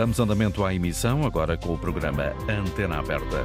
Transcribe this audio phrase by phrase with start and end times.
[0.00, 3.42] Damos andamento à emissão, agora com o programa Antena Aberta.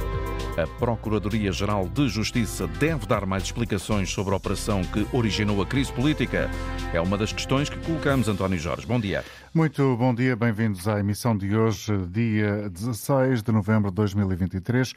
[0.56, 5.92] A Procuradoria-Geral de Justiça deve dar mais explicações sobre a operação que originou a crise
[5.92, 6.50] política.
[6.94, 8.86] É uma das questões que colocamos, António Jorge.
[8.86, 9.22] Bom dia.
[9.52, 14.94] Muito bom dia, bem-vindos à emissão de hoje, dia 16 de novembro de 2023.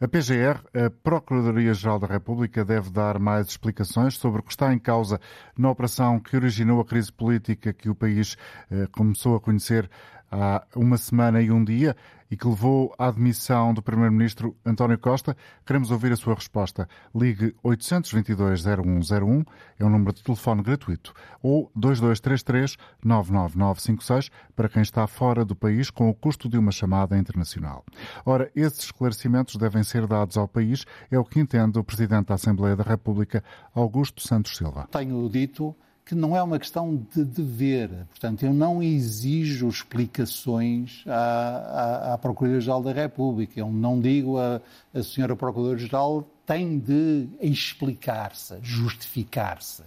[0.00, 4.78] A PGR, a Procuradoria-Geral da República, deve dar mais explicações sobre o que está em
[4.78, 5.18] causa
[5.56, 8.36] na operação que originou a crise política que o país
[8.70, 9.90] eh, começou a conhecer
[10.30, 11.96] há uma semana e um dia
[12.30, 15.36] e que levou à admissão do Primeiro-Ministro António Costa.
[15.64, 16.86] Queremos ouvir a sua resposta.
[17.14, 19.46] Ligue 822-0101,
[19.78, 26.10] é um número de telefone gratuito, ou 2233-99956 para quem está fora do país com
[26.10, 27.84] o custo de uma chamada internacional.
[28.24, 32.34] Ora, esses esclarecimentos devem ser dados ao país, é o que entende o Presidente da
[32.34, 33.42] Assembleia da República,
[33.74, 34.86] Augusto Santos Silva.
[34.90, 35.74] Tenho dito
[36.08, 37.90] que não é uma questão de dever.
[38.08, 43.60] Portanto, eu não exijo explicações à, à, à Procuradoria-Geral da República.
[43.60, 44.58] Eu não digo a,
[44.94, 49.82] a senhora Procuradora-Geral tem de explicar-se, justificar-se.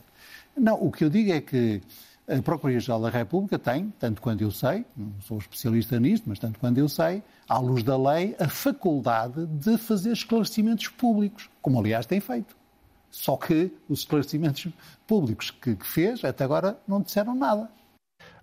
[0.56, 1.82] Não, o que eu digo é que
[2.28, 6.60] a Procuradoria-Geral da República tem, tanto quanto eu sei, não sou especialista nisto, mas tanto
[6.60, 12.06] quanto eu sei, à luz da lei, a faculdade de fazer esclarecimentos públicos, como aliás
[12.06, 12.61] tem feito.
[13.12, 14.72] Só que os esclarecimentos
[15.06, 17.70] públicos que, fez até agora não disseram nada.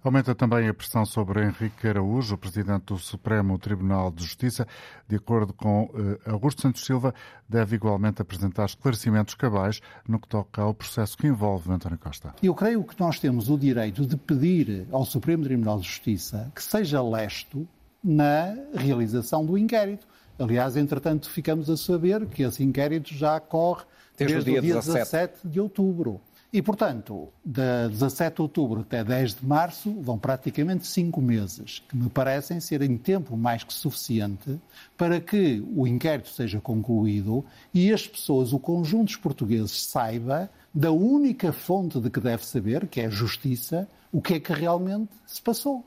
[0.02, 4.66] Aumenta também a pressão sobre Henrique Araújo, presidente do Supremo Tribunal de Justiça.
[5.08, 7.12] De acordo com eh, Augusto Santos Silva,
[7.48, 12.34] deve igualmente apresentar esclarecimentos cabais no que toca ao processo que envolve António Costa.
[12.42, 16.62] Eu creio que nós temos o direito de pedir ao Supremo Tribunal de Justiça que
[16.62, 17.66] seja lesto
[18.02, 20.06] na realização do inquérito.
[20.38, 23.84] Aliás, entretanto, ficamos a saber que esse inquérito já corre
[24.18, 24.94] desde, desde o dia, dia 17.
[24.94, 26.20] 17 de outubro.
[26.50, 31.94] E, portanto, de 17 de outubro até 10 de março vão praticamente cinco meses, que
[31.94, 34.58] me parecem serem tempo mais que suficiente
[34.96, 40.90] para que o inquérito seja concluído e as pessoas, o conjunto dos portugueses, saiba da
[40.90, 45.10] única fonte de que deve saber, que é a justiça, o que é que realmente
[45.26, 45.84] se passou.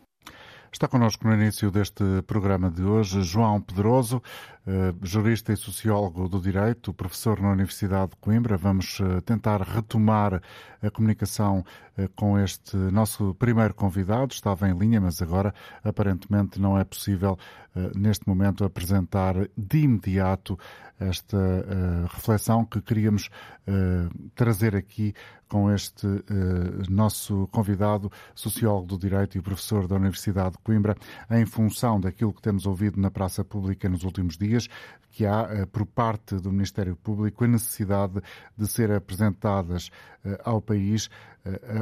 [0.73, 4.23] Está connosco no início deste programa de hoje João Pedroso,
[4.65, 8.55] eh, jurista e sociólogo do direito, professor na Universidade de Coimbra.
[8.55, 10.41] Vamos eh, tentar retomar
[10.81, 11.65] a comunicação
[11.97, 14.33] eh, com este nosso primeiro convidado.
[14.33, 17.37] Estava em linha, mas agora aparentemente não é possível
[17.95, 20.59] neste momento apresentar de imediato
[21.01, 21.37] esta
[22.13, 23.29] reflexão que queríamos
[24.35, 25.13] trazer aqui
[25.47, 26.07] com este
[26.89, 30.95] nosso convidado, sociólogo do direito e professor da Universidade de Coimbra,
[31.29, 34.67] em função daquilo que temos ouvido na praça pública nos últimos dias
[35.09, 38.21] que há, por parte do Ministério Público, a necessidade
[38.57, 39.89] de ser apresentadas
[40.45, 41.09] ao país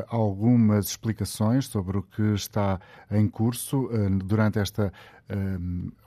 [0.08, 2.80] algumas explicações sobre o que está
[3.12, 3.90] em curso
[4.24, 4.92] durante esta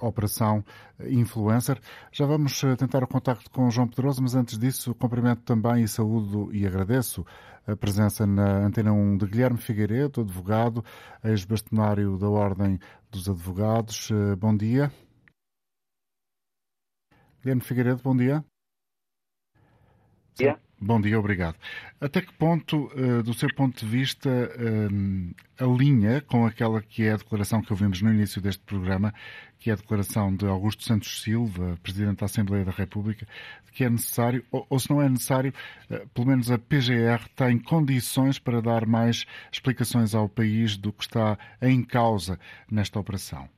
[0.01, 0.65] operação
[1.09, 1.81] influencer.
[2.11, 6.53] Já vamos tentar o contacto com João Pedroso, mas antes disso, cumprimento também e saúdo
[6.53, 7.25] e agradeço
[7.67, 10.85] a presença na Antena 1 de Guilherme Figueiredo, advogado,
[11.23, 12.79] ex-bastonário da Ordem
[13.11, 14.11] dos Advogados.
[14.39, 14.91] Bom dia.
[17.41, 18.45] Guilherme Figueiredo, bom dia.
[20.85, 21.57] Bom dia, obrigado.
[22.01, 27.13] Até que ponto, eh, do seu ponto de vista, eh, alinha com aquela que é
[27.13, 29.15] a declaração que ouvimos no início deste programa,
[29.61, 33.25] que é a declaração de Augusto Santos Silva, Presidente da Assembleia da República,
[33.65, 35.53] de que é necessário, ou, se não é necessário,
[35.89, 41.05] eh, pelo menos a PGR tem condições para dar mais explicações ao país do que
[41.05, 43.49] está em causa nesta operação?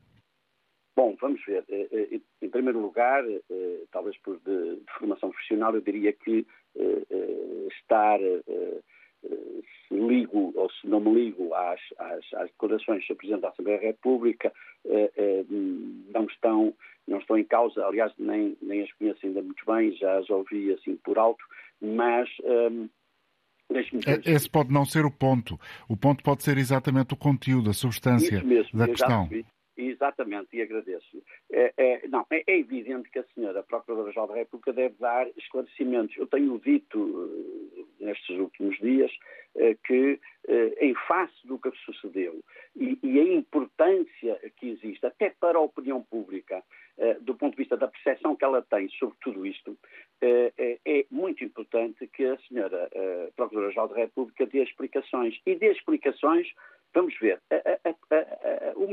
[0.94, 1.64] Bom, vamos ver
[2.54, 3.24] primeiro lugar,
[3.90, 6.46] talvez por de, formação profissional, eu diria que
[7.68, 8.18] estar,
[9.88, 13.78] se ligo ou se não me ligo às, às, às declarações do Presidente da Assembleia
[13.80, 14.52] da República,
[16.12, 16.74] não estão,
[17.06, 20.72] não estão em causa, aliás, nem, nem as conheço ainda muito bem, já as ouvi
[20.72, 21.44] assim por alto,
[21.80, 22.28] mas.
[22.42, 22.88] Um,
[24.26, 25.58] Esse pode não ser o ponto.
[25.88, 29.28] O ponto pode ser exatamente o conteúdo, a substância mesmo, da questão.
[29.76, 31.22] Exatamente, e agradeço.
[31.50, 36.16] É, é, não, é, é, evidente que a senhora Procuradora-Geral da República deve dar esclarecimentos.
[36.16, 39.10] Eu tenho dito eh, nestes últimos dias
[39.56, 42.40] eh, que, eh, em face do que sucedeu
[42.76, 46.62] e, e, a importância que existe, até para a opinião pública,
[47.22, 49.76] do ponto de vista da percepção que ela tem sobre tudo isto,
[50.22, 52.88] é muito importante que a senhora
[53.34, 55.36] Procuradora-Geral da República dê explicações.
[55.44, 56.46] E dê explicações,
[56.94, 57.83] vamos ver, a,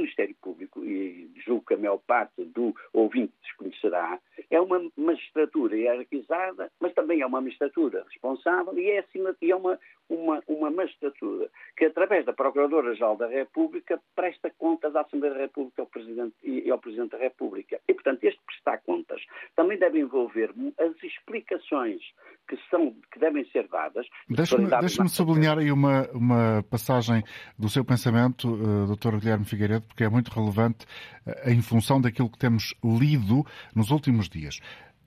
[0.02, 4.20] Ministério Público, e julgo que a maior parte do ouvinte desconhecerá,
[4.50, 9.56] é uma magistratura hierarquizada, mas também é uma magistratura responsável e é, acima, e é
[9.56, 15.42] uma, uma, uma magistratura que, através da Procuradora-Geral da República, presta contas à Assembleia da
[15.42, 17.80] República ao Presidente, e ao Presidente da República.
[17.88, 19.22] E, portanto, este prestar contas
[19.56, 22.02] também deve envolver as explicações
[22.48, 24.06] que, são, devem ser dadas.
[24.28, 27.24] Deixe-me deixe sublinhar aí uma, uma passagem
[27.58, 29.18] do seu pensamento, uh, eh, Dr.
[29.20, 30.86] Guilherme Figueiredo, porque é muito relevante
[31.26, 33.46] uh, em função daquilo que temos lido
[33.76, 34.60] nos últimos dias.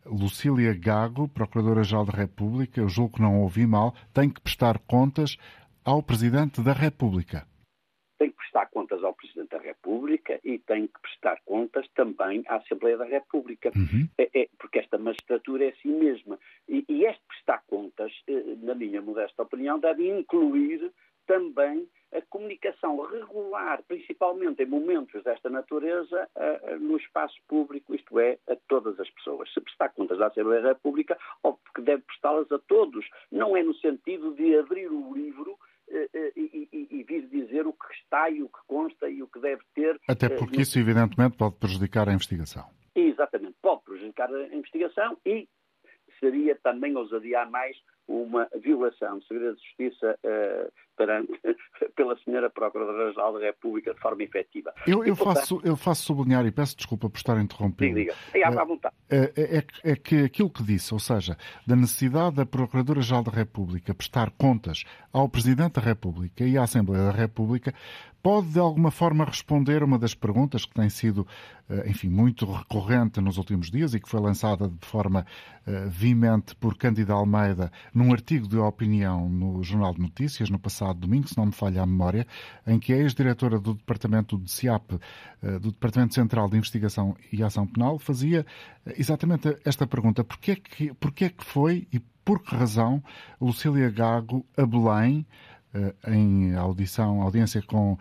[0.06, 5.36] Lucília Gago, Procuradora-Geral da República, eu julgo que não ouvi mal, tem que prestar contas
[5.84, 7.46] ao Presidente da República.
[8.18, 12.56] Tem que prestar contas ao Presidente da República e tem que prestar contas também à
[12.56, 14.08] Assembleia da República, uhum.
[14.18, 16.38] é, é, porque esta magistratura é assim mesma.
[16.68, 20.92] E, e este prestar contas, eh, na minha modesta opinião, deve incluir
[21.26, 26.28] também a comunicação regular, principalmente em momentos desta natureza,
[26.78, 29.52] no espaço público, isto é, a todas as pessoas.
[29.52, 33.04] Se prestar contas à Assembleia da República, óbvio que deve prestá-las a todos.
[33.32, 35.58] Não é no sentido de abrir o livro
[35.88, 39.22] eh, eh, e, e, e, vir dizer o que está e o que consta e
[39.22, 40.00] o que deve ter.
[40.08, 42.64] Até eh, porque isso, evidentemente, pode prejudicar a investigação.
[42.94, 45.46] Exatamente, pode prejudicar a investigação e
[46.24, 47.76] seria também ousadia mais
[48.08, 51.32] uma violação de segredo de justiça uh, perante,
[51.96, 54.72] pela senhora Procuradora-Geral da República de forma efetiva.
[54.86, 57.94] Eu, eu, portanto, faço, eu faço sublinhar, e peço desculpa por estar a interromper.
[57.94, 58.14] Diga.
[58.34, 58.94] É, à vontade.
[59.10, 61.36] É, é, é, que aquilo que disse, ou seja,
[61.66, 67.04] da necessidade da Procuradora-Geral da República prestar contas ao Presidente da República e à Assembleia
[67.04, 67.72] da República,
[68.24, 71.26] pode de alguma forma responder uma das perguntas que tem sido,
[71.68, 75.26] eh, enfim, muito recorrente nos últimos dias e que foi lançada de forma
[75.66, 81.00] uh, vimente por Cândido Almeida num artigo de opinião no Jornal de Notícias no passado
[81.00, 82.26] domingo, se não me falha a memória,
[82.66, 87.42] em que a ex-diretora do Departamento de CIAP, uh, do Departamento Central de Investigação e
[87.42, 88.46] Ação Penal, fazia
[88.96, 93.02] exatamente esta pergunta: porquê que, porquê que foi e por que razão
[93.38, 95.53] Lucília Gago a Belém eh,
[96.06, 97.98] em audição, audiência com uh,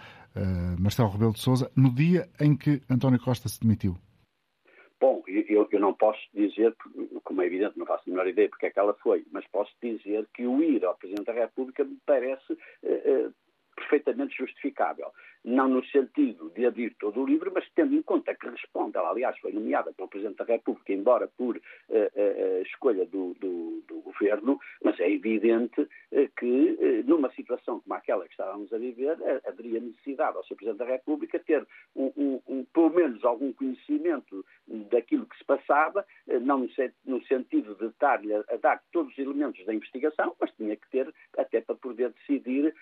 [0.79, 3.95] Marcelo Rebelo de Sousa, no dia em que António Costa se demitiu?
[4.99, 6.73] Bom, eu, eu, não posso dizer,
[7.23, 9.71] como é evidente, não faço a menor ideia porque é que ela foi, mas posso
[9.81, 13.33] dizer que o ir ao Presidente da República me parece uh,
[13.75, 15.11] perfeitamente justificável
[15.43, 19.09] não no sentido de abrir todo o livro, mas tendo em conta que responde, ela
[19.09, 24.01] aliás foi nomeada pelo Presidente da República, embora por uh, uh, escolha do, do, do,
[24.01, 29.79] Governo, mas é evidente uh, que numa situação como aquela que estávamos a viver, haveria
[29.79, 30.55] necessidade ao Sr.
[30.55, 34.45] Presidente da República ter um, um, um, pelo menos algum conhecimento
[34.89, 36.05] daquilo que se passava,
[36.41, 36.67] não no,
[37.05, 40.89] no sentido de estar-lhe a, a dar todos os elementos da investigação, mas tinha que
[40.89, 42.73] ter até para poder decidir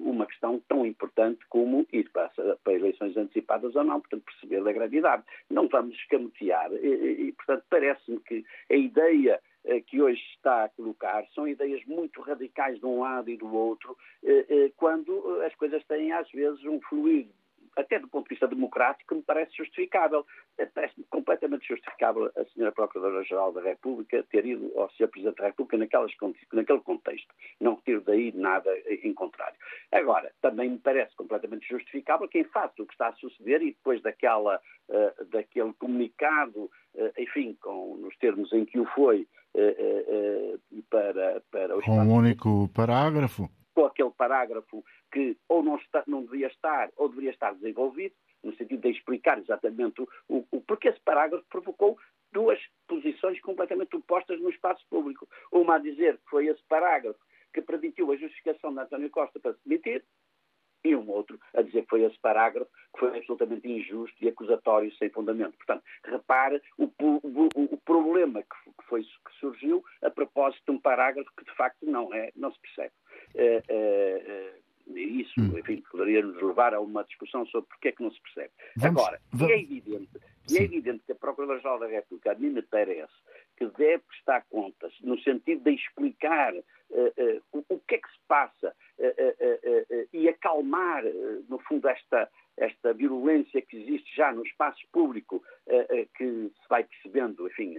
[0.00, 2.30] uma questão tão importante como ir para,
[2.62, 5.22] para eleições antecipadas ou não, portanto, perceber a gravidade.
[5.50, 10.68] Não vamos escamotear e, e portanto, parece-me que a ideia eh, que hoje está a
[10.70, 15.54] colocar são ideias muito radicais de um lado e do outro, eh, eh, quando as
[15.56, 17.28] coisas têm às vezes um fluir
[17.78, 20.26] até do ponto de vista democrático, me parece justificável.
[20.74, 22.72] Parece-me completamente justificável a Sra.
[22.72, 25.08] Procuradora-Geral da República ter ido ao Sr.
[25.08, 26.12] Presidente da República naquelas,
[26.52, 27.32] naquele contexto.
[27.60, 29.56] Não retiro daí nada em contrário.
[29.92, 34.02] Agora, também me parece completamente justificável quem faça o que está a suceder e depois
[34.02, 36.64] daquela, uh, daquele comunicado,
[36.94, 40.60] uh, enfim, com, nos termos em que o foi, uh,
[40.90, 43.48] para, para o Com um único parágrafo
[43.78, 48.54] com aquele parágrafo que ou não, está, não devia estar ou deveria estar desenvolvido, no
[48.56, 51.98] sentido de explicar exatamente o, o, o porque esse parágrafo provocou
[52.32, 55.28] duas posições completamente opostas no espaço público.
[55.50, 57.18] Uma a dizer que foi esse parágrafo
[57.52, 60.04] que permitiu a justificação de António Costa para se demitir,
[60.84, 64.94] e um outro a dizer que foi esse parágrafo que foi absolutamente injusto e acusatório
[64.96, 65.56] sem fundamento.
[65.56, 71.30] Portanto, repare o, o, o problema que, foi, que surgiu a propósito de um parágrafo
[71.36, 72.92] que de facto não é, não se percebe.
[73.34, 74.17] Uh, uh,
[75.08, 75.58] isso, hum.
[75.58, 78.50] enfim, poderia nos levar a uma discussão sobre porque é que não se percebe.
[78.76, 79.52] Vamos, Agora, vamos...
[79.52, 80.08] é evidente,
[80.50, 83.12] é evidente que a Procuradora-Geral da República, a mim me parece,
[83.58, 88.08] que deve prestar contas no sentido de explicar uh, uh, o, o, que é que
[88.08, 91.02] se passa uh, e acalmar,
[91.48, 95.42] no fundo, esta, esta virulência que existe já no espaço público,
[96.16, 97.74] que se vai percebendo, enfim,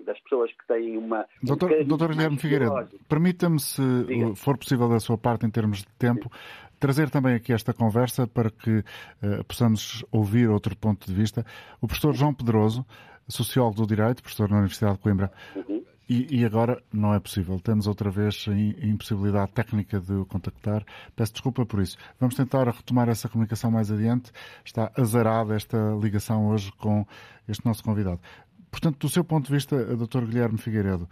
[0.00, 1.26] das pessoas que têm uma.
[1.42, 4.34] Doutor, um doutor Guilherme Figueiredo, permita-me, se Diga.
[4.34, 6.70] for possível da sua parte, em termos de tempo, Sim.
[6.78, 8.82] trazer também aqui esta conversa para que
[9.48, 11.44] possamos ouvir outro ponto de vista.
[11.80, 12.84] O professor João Pedroso
[13.28, 15.32] sociólogo do direito, professor na Universidade de Coimbra.
[15.56, 15.84] Uhum.
[16.08, 17.58] E, e, agora não é possível.
[17.58, 20.84] Temos outra vez a impossibilidade técnica de o contactar.
[21.16, 21.96] Peço desculpa por isso.
[22.20, 24.30] Vamos tentar retomar essa comunicação mais adiante.
[24.62, 27.06] Está azarada esta ligação hoje com
[27.48, 28.20] este nosso convidado.
[28.70, 30.26] Portanto, do seu ponto de vista, Dr.
[30.26, 31.08] Guilherme Figueiredo,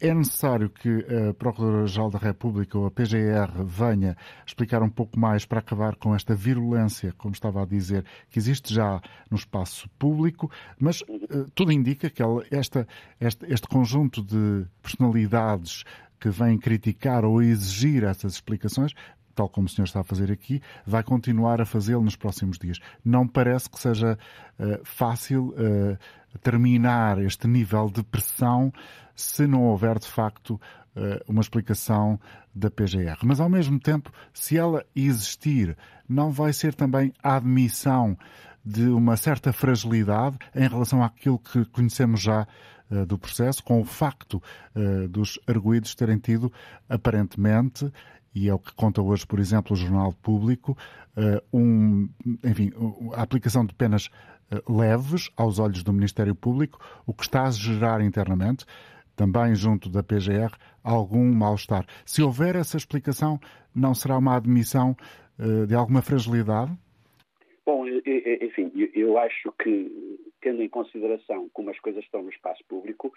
[0.00, 5.44] é necessário que a Procuradora-Geral da República ou a PGR venha explicar um pouco mais
[5.44, 9.00] para acabar com esta virulência, como estava a dizer, que existe já
[9.30, 12.86] no espaço público, mas uh, tudo indica que ela, esta,
[13.20, 15.84] este, este conjunto de personalidades
[16.20, 18.92] que vêm criticar ou exigir essas explicações
[19.36, 22.80] tal como o senhor está a fazer aqui, vai continuar a fazê-lo nos próximos dias.
[23.04, 24.18] Não parece que seja
[24.58, 25.98] uh, fácil uh,
[26.42, 28.72] terminar este nível de pressão
[29.14, 30.52] se não houver, de facto,
[30.96, 32.18] uh, uma explicação
[32.54, 33.18] da PGR.
[33.24, 35.76] Mas, ao mesmo tempo, se ela existir,
[36.08, 38.16] não vai ser também a admissão
[38.64, 42.48] de uma certa fragilidade em relação àquilo que conhecemos já
[43.06, 44.40] do processo, com o facto
[45.10, 46.52] dos arguídos terem tido,
[46.88, 47.92] aparentemente,
[48.36, 50.76] e é o que conta hoje, por exemplo, o Jornal Público,
[51.16, 52.06] eh, um,
[52.44, 52.70] enfim,
[53.14, 54.10] a aplicação de penas
[54.52, 58.66] eh, leves aos olhos do Ministério Público, o que está a gerar internamente,
[59.16, 61.86] também junto da PGR, algum mal-estar.
[62.04, 63.40] Se houver essa explicação,
[63.74, 64.94] não será uma admissão
[65.38, 66.76] eh, de alguma fragilidade?
[67.64, 73.14] Bom, enfim, eu acho que, tendo em consideração como as coisas estão no espaço público,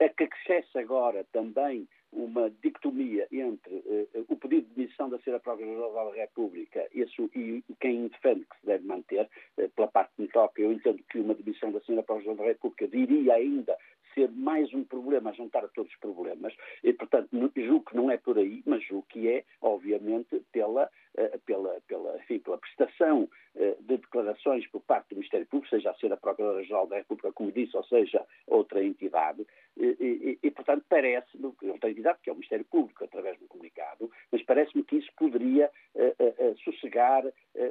[0.00, 5.42] a que acresce agora também uma dicotomia entre uh, o pedido de demissão da Senhora
[5.42, 9.28] Procuradora da República isso, e, quem defende que se deve manter,
[9.58, 12.52] uh, pela parte que me toca, eu entendo que uma demissão da Senhora Procuradora da
[12.52, 13.76] República diria ainda
[14.14, 16.54] ser mais um problema a juntar a todos os problemas.
[16.82, 21.38] E, portanto, julgo que não é por aí, mas julgo que é, obviamente, pela, uh,
[21.40, 26.12] pela, pela, enfim, pela prestação de declarações por parte do Ministério Público, seja a ser
[26.12, 29.46] a Procuradora-Geral da República, como disse, ou seja, outra entidade.
[29.76, 34.10] E, e, e portanto, parece-me, outra entidade, que é o Ministério Público, através do comunicado,
[34.32, 37.24] mas parece-me que isso poderia uh, uh, sossegar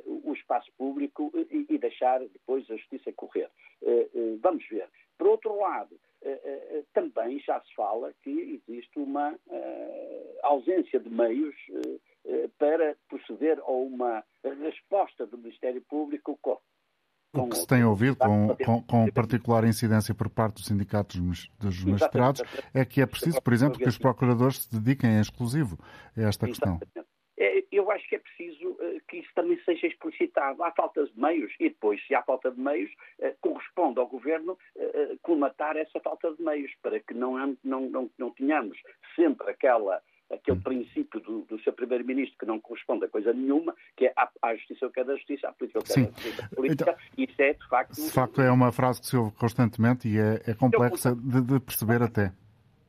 [0.06, 3.50] o espaço público e, e, deixar depois a justiça correr.
[4.42, 4.88] vamos ver.
[5.18, 6.00] Por outro lado,
[6.94, 9.38] também já se fala que existe uma
[10.44, 11.56] ausência de meios
[12.58, 16.40] para proceder a uma resposta do Ministério Público
[17.36, 21.20] o que se tem ouvido, com, com, com, particular incidência por parte dos sindicatos
[21.60, 25.78] dos magistrados, é que é preciso, por exemplo, que os procuradores se dediquem em exclusivo
[26.16, 26.80] a esta questão.
[27.36, 28.23] É, eu acho que é eh,
[29.14, 30.64] que isso também seja explicitado.
[30.64, 34.58] Há falta de meios e depois, se há falta de meios, eh, corresponde ao Governo
[34.76, 38.78] eh, colmatar essa falta de meios para que não, não, não, não tenhamos
[39.16, 40.02] sempre aquela
[40.32, 44.56] aquele princípio do, do seu primeiro-ministro que não corresponde a coisa nenhuma, que é à,
[44.56, 47.42] justiça o que é da justiça, à política o que é da política, então, isso
[47.42, 47.94] é de facto...
[47.94, 51.60] De facto é uma frase que se ouve constantemente e é, é complexa de, de,
[51.60, 52.34] perceber até.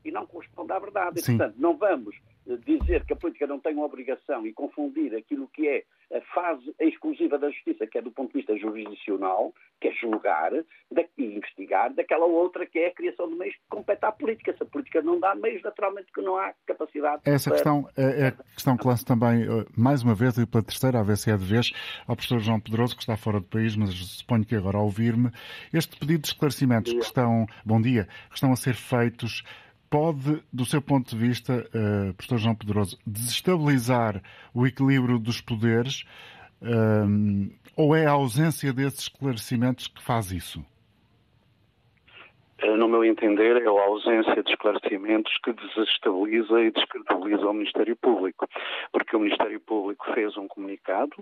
[0.06, 1.20] E não corresponde à verdade.
[1.20, 2.16] E, portanto, não vamos
[2.64, 5.84] dizer que a política não tem uma obrigação e confundir aquilo que é
[6.14, 10.52] a fase exclusiva da justiça, que é do ponto de vista jurisdicional, que é julgar
[10.52, 14.54] e investigar, daquela outra que é a criação de meios que compete à política.
[14.56, 17.22] Se a política não dá meios, naturalmente que não há capacidade.
[17.24, 17.56] Essa para...
[17.56, 21.00] questão é, é a questão que lanço também, eh, mais uma vez, e pela terceira,
[21.00, 21.72] a ver se é de vez,
[22.06, 25.30] ao professor João Pedroso, que está fora do país, mas suponho que agora a ouvir-me,
[25.72, 29.42] este pedido de esclarecimentos que estão, bom dia, que estão a ser feitos
[29.94, 34.20] pode, do seu ponto de vista, uh, professor João Pedroso, desestabilizar
[34.52, 36.02] o equilíbrio dos poderes
[36.60, 40.64] uh, ou é a ausência desses esclarecimentos que faz isso?
[42.64, 47.94] Eh, no meu entender, é a ausência de esclarecimentos que desestabiliza e descredibiliza o Ministério
[47.94, 48.48] Público.
[48.90, 51.14] Porque o Ministério Público fez um comunicado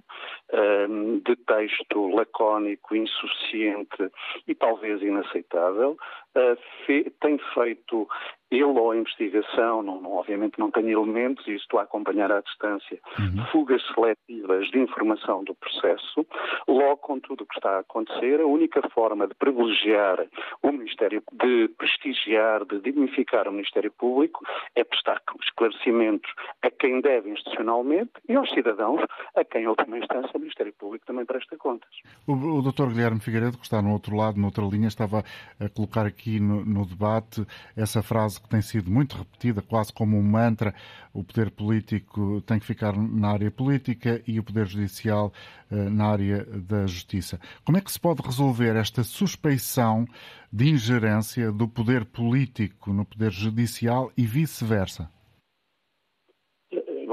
[0.89, 4.11] um, de texto lacónico, insuficiente
[4.47, 5.97] e talvez inaceitável,
[6.37, 8.09] uh, fe tem feito
[8.53, 12.41] ele ou a investigação, não, não, obviamente não tem elementos, e estou a acompanhar à
[12.41, 13.47] distância, uhum.
[13.47, 16.27] fugas seletivas de informação do processo,
[16.69, 20.27] logo com tudo o que está a acontecer, a única forma de privilegiar
[20.63, 27.31] o Ministério, de prestigiar, de dignificar o Ministério Público é prestar esclarecimentos a quem deve
[27.31, 29.01] institucionalmente e aos cidadãos
[29.35, 31.91] a quem, em última instância, o Ministério Público também presta contas.
[32.27, 32.89] O, o Dr.
[32.89, 35.25] Guilherme Figueiredo, que está no outro lado, noutra linha, estava
[35.59, 40.17] a colocar aqui no, no debate essa frase que tem sido muito repetida, quase como
[40.17, 40.75] um mantra.
[41.13, 45.33] O poder político tem que ficar na área política e o poder judicial
[45.71, 47.39] eh, na área da justiça.
[47.65, 50.07] Como é que se pode resolver esta suspeição
[50.53, 55.11] de ingerência do poder político no poder judicial e vice-versa?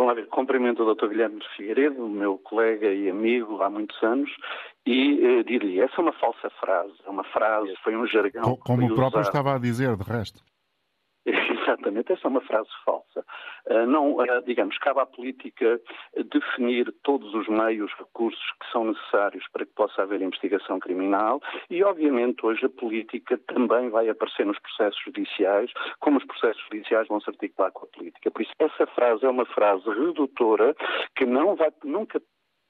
[0.10, 1.08] Lá ver, cumprimento o Dr.
[1.08, 4.28] Guilherme Figueiredo, meu colega e amigo há muitos anos,
[4.92, 8.58] e uh, diria, essa é uma falsa frase, é uma frase, foi um jargão.
[8.58, 9.28] Como o próprio usado.
[9.28, 10.44] estava a dizer, de resto.
[11.28, 13.24] Exatamente, essa é uma frase falsa.
[13.68, 15.80] Uh, não, uh, digamos, cabe à política
[16.34, 21.84] definir todos os meios, recursos que são necessários para que possa haver investigação criminal e,
[21.84, 27.22] obviamente, hoje a política também vai aparecer nos processos judiciais, como os processos judiciais vão
[27.22, 28.32] se articular com a política.
[28.32, 30.76] Por isso, essa frase é uma frase redutora
[31.16, 32.20] que não vai nunca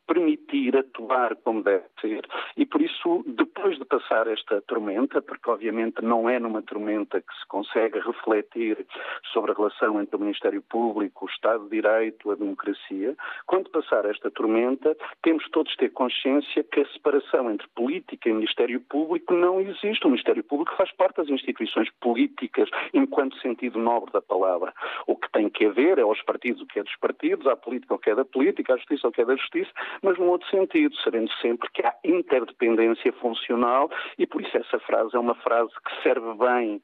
[0.09, 2.27] permitir atuar como deve ser.
[2.57, 7.33] E por isso, depois de passar esta tormenta, porque obviamente não é numa tormenta que
[7.39, 8.87] se consegue refletir
[9.31, 14.03] sobre a relação entre o Ministério Público, o Estado de Direito, a democracia, quando passar
[14.05, 19.33] esta tormenta, temos todos de ter consciência que a separação entre política e Ministério Público
[19.35, 20.05] não existe.
[20.05, 24.73] O Ministério Público faz parte das instituições políticas, enquanto sentido nobre da palavra.
[25.05, 27.93] O que tem que haver é aos partidos o que é dos partidos, à política
[27.93, 29.69] o que é da política, à justiça o que é da justiça,
[30.01, 35.15] mas num outro sentido, sabendo sempre que há interdependência funcional e por isso essa frase
[35.15, 36.81] é uma frase que serve bem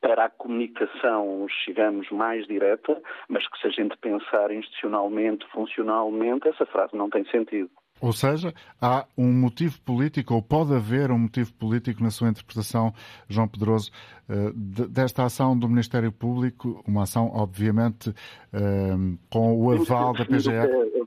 [0.00, 6.64] para a comunicação, chegamos mais direta, mas que se a gente pensar institucionalmente, funcionalmente, essa
[6.66, 7.70] frase não tem sentido.
[8.00, 12.94] Ou seja, há um motivo político, ou pode haver um motivo político na sua interpretação,
[13.28, 13.90] João Pedroso,
[14.26, 14.52] eh,
[14.88, 18.14] desta ação do Ministério Público, uma ação, obviamente,
[18.54, 18.96] eh,
[19.30, 20.99] com o aval da PGR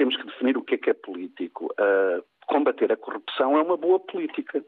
[0.00, 1.66] temos que definir o que é que é político.
[1.78, 4.64] Uh, combater a corrupção é uma boa política.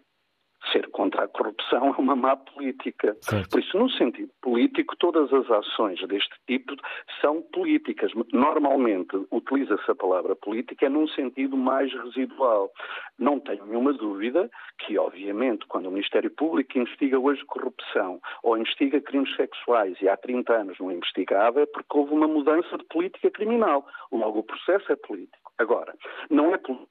[0.71, 3.17] Ser contra a corrupção é uma má política.
[3.21, 3.51] Certo.
[3.51, 6.75] Por isso, no sentido político, todas as ações deste tipo
[7.21, 8.13] são políticas.
[8.33, 12.71] Normalmente, utiliza-se a palavra política num sentido mais residual.
[13.19, 19.01] Não tenho nenhuma dúvida que, obviamente, quando o Ministério Público investiga hoje corrupção ou investiga
[19.01, 23.31] crimes sexuais e há 30 anos não investigava, é porque houve uma mudança de política
[23.31, 23.87] criminal.
[24.11, 25.53] Logo, o processo é político.
[25.59, 25.95] Agora,
[26.31, 26.89] não é político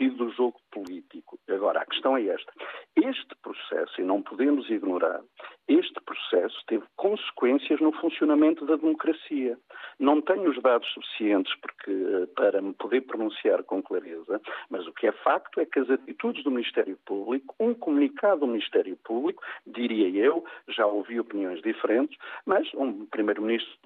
[0.00, 1.38] sentido do jogo político.
[1.48, 2.52] Agora, a questão é esta.
[2.96, 5.20] Este processo, e não podemos ignorar,
[5.68, 9.58] este processo teve consequências no funcionamento da democracia.
[9.98, 14.40] Não tenho os dados suficientes porque, eh, para me poder pronunciar com clareza,
[14.70, 18.46] mas o que é facto é que as atitudes do Ministério Público, um comunicado do
[18.46, 23.78] Ministério Público, diria eu, já ouvi opiniões diferentes, mas um Primeiro-Ministro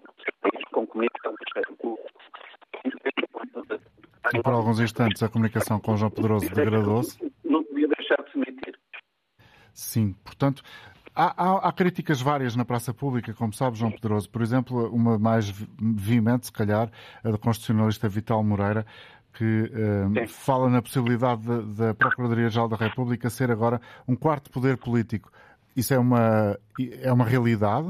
[0.71, 2.15] com comunicado do Ministério Público
[4.33, 7.19] e por alguns instantes a comunicação com João Pedroso degradou-se.
[7.45, 8.79] Não podia deixar de se meter.
[9.73, 10.63] Sim, portanto,
[11.15, 14.31] há, há, há, críticas várias na praça pública, como sabe, João Pedroso.
[14.31, 16.91] Por exemplo, uma mais veemente, se calhar,
[17.23, 18.87] a da constitucionalista Vital Moreira,
[19.35, 19.71] que
[20.15, 21.43] eh, fala na possibilidade
[21.75, 25.31] da Procuradoria-Geral da República ser agora um quarto poder político.
[25.77, 26.57] Isso é uma,
[27.03, 27.89] é uma realidade?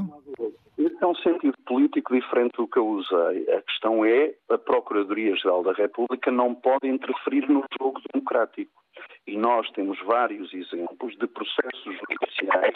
[1.05, 3.47] É um sentido político diferente do que eu usei.
[3.53, 8.71] A questão é a Procuradoria-Geral da República não pode interferir no jogo democrático.
[9.27, 12.73] E nós temos vários exemplos de processos judiciais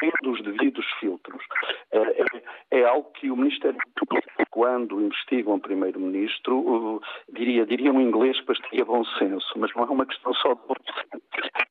[0.00, 1.44] tendo os devidos filtros.
[1.92, 2.24] É, é,
[2.70, 7.02] é, algo que o Ministério Público, quando investiga um Primeiro-Ministro,
[7.34, 10.60] diria, diria um inglês para teria bom senso, mas não é uma questão só de
[10.66, 11.22] bom senso,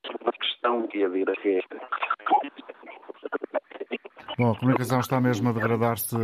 [0.04, 1.90] é uma questão de haver a regra.
[4.38, 6.16] Bom, a comunicação está mesmo a degradar-se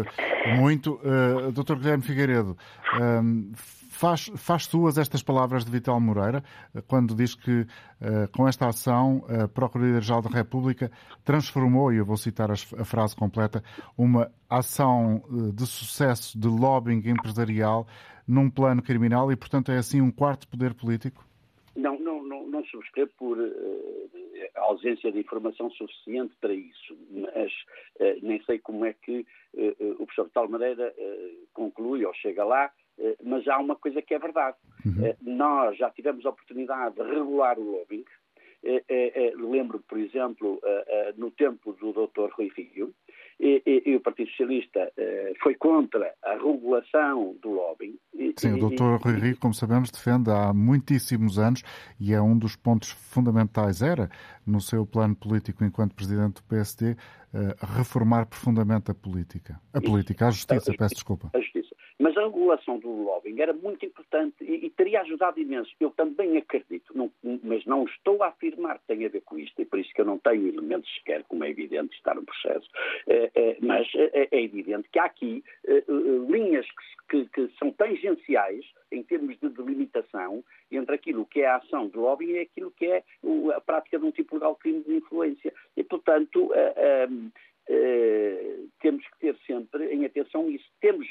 [0.60, 1.00] muito.
[1.02, 1.78] Uh, Dr.
[1.78, 3.56] Guilherme Figueiredo, uh,
[3.90, 6.44] faz, faz suas estas palavras de Vital Moreira,
[6.76, 7.66] uh, quando diz que uh,
[8.32, 10.92] com esta ação a Procuradoria-Geral da República
[11.26, 13.64] transformou, e eu vou citar a, a frase completa,
[13.98, 17.88] uma ação de sucesso de lobbying empresarial
[18.28, 21.26] num plano criminal e, portanto, é assim um quarto poder político?
[21.76, 23.40] Não, não, não, não subscrevo por
[24.64, 27.52] ausência de informação suficiente para isso, mas
[28.00, 30.94] uh, nem sei como é que uh, o professor Tal Madeira
[31.54, 32.72] conclui ou chega lá,
[33.24, 34.58] mas há uma coisa que é verdade.
[34.86, 35.36] Uhum.
[35.36, 38.06] nós já tivemos a oportunidade de regular o lobbying.
[39.50, 40.62] lembro, por exemplo,
[41.16, 42.32] no tempo do Dr.
[42.34, 42.94] Rui Filho,
[43.40, 47.98] e, e, e, o Partido Socialista eh, foi contra a regulação do lobbying.
[48.38, 51.64] Sim, o doutor Rui Rico, como sabemos, defende há muitíssimos anos
[52.00, 54.10] e é um dos pontos fundamentais, era,
[54.46, 56.96] no seu plano político enquanto presidente do PSD,
[57.34, 59.60] eh, reformar profundamente a política.
[59.74, 61.30] A política, a justiça, peço desculpa.
[61.34, 61.63] A justiça.
[62.04, 65.74] Mas a regulação do lobbying era muito importante e, e teria ajudado imenso.
[65.80, 67.10] Eu também acredito, não,
[67.42, 70.02] mas não estou a afirmar que tem a ver com isto, e por isso que
[70.02, 72.68] eu não tenho elementos sequer, como é evidente, está no processo,
[73.08, 75.42] é, é, mas é, é, evidente que há aqui
[76.30, 76.68] linhas
[77.10, 81.88] que, que, que, são tangenciais em termos de delimitação entre aquilo que é a ação
[81.88, 83.04] de lobbying e aquilo que é
[83.56, 85.54] a prática de um tipo legal de crime de influência.
[85.78, 86.52] E, portanto,
[88.82, 90.70] temos que ter sempre em atenção isso.
[90.82, 91.08] Temos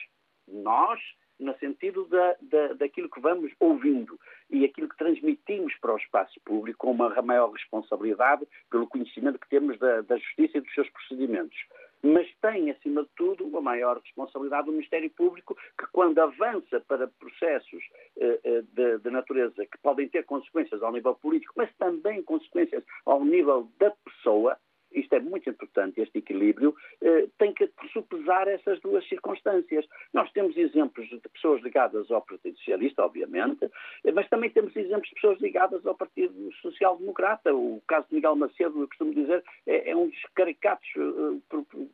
[0.48, 1.00] nós,
[1.38, 4.18] no sentido da, da, daquilo que vamos ouvindo
[4.50, 9.48] e aquilo que transmitimos para o espaço público com uma maior responsabilidade pelo conhecimento que
[9.48, 11.56] temos da, da justiça e dos seus procedimentos.
[12.02, 17.06] mas tem, acima de tudo, uma maior responsabilidade do Ministério Público, que quando avança para
[17.06, 17.82] processos
[18.16, 22.82] eh, eh, de, de natureza que podem ter consequências ao nível político, mas também consequências
[23.06, 24.58] ao nível da pessoa,
[24.94, 29.86] isto é muito importante, este equilíbrio, eh, tem que pressupesar essas duas circunstâncias.
[30.12, 33.70] Nós temos exemplos de pessoas ligadas ao Partido Socialista, obviamente,
[34.04, 37.54] eh, mas também temos exemplos de pessoas ligadas ao Partido Social Democrata.
[37.54, 41.42] O caso de Miguel Macedo, eu costumo dizer, é, é um dos caricatos uh,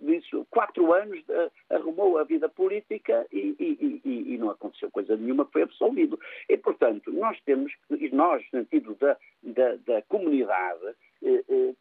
[0.00, 0.46] disso.
[0.50, 5.44] Quatro anos uh, arrumou a vida política e, e, e, e, não aconteceu coisa nenhuma,
[5.46, 6.18] foi absolvido.
[6.48, 7.72] E, portanto, nós temos,
[8.12, 11.07] nós, no sentido da, da, da comunidade, eh, eh,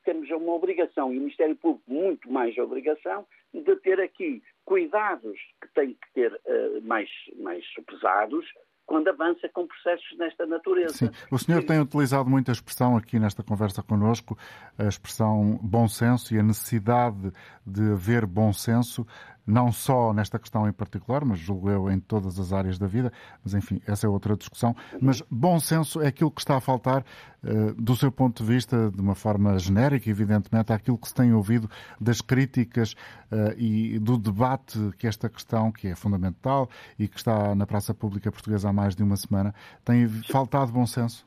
[0.03, 5.67] temos uma obrigação, e o Ministério Público muito mais obrigação, de ter aqui cuidados que
[5.73, 8.45] têm que ter eh, mais, mais pesados,
[8.85, 10.93] quando avança com processos nesta natureza.
[10.93, 11.09] Sim.
[11.29, 14.37] O senhor tem utilizado muita expressão aqui nesta conversa connosco,
[14.77, 17.31] a expressão bom senso e a necessidade
[17.65, 19.05] de haver bom senso
[19.47, 23.13] não só nesta questão em particular, mas julgo eu em todas as áreas da vida,
[23.43, 24.75] mas enfim, essa é outra discussão.
[25.01, 27.05] Mas bom senso é aquilo que está a faltar,
[27.43, 31.33] uh, do seu ponto de vista, de uma forma genérica, evidentemente, àquilo que se tem
[31.33, 32.91] ouvido das críticas
[33.31, 37.93] uh, e do debate que esta questão, que é fundamental e que está na praça
[37.93, 39.55] pública portuguesa há mais de uma semana,
[39.85, 41.25] tem faltado bom senso?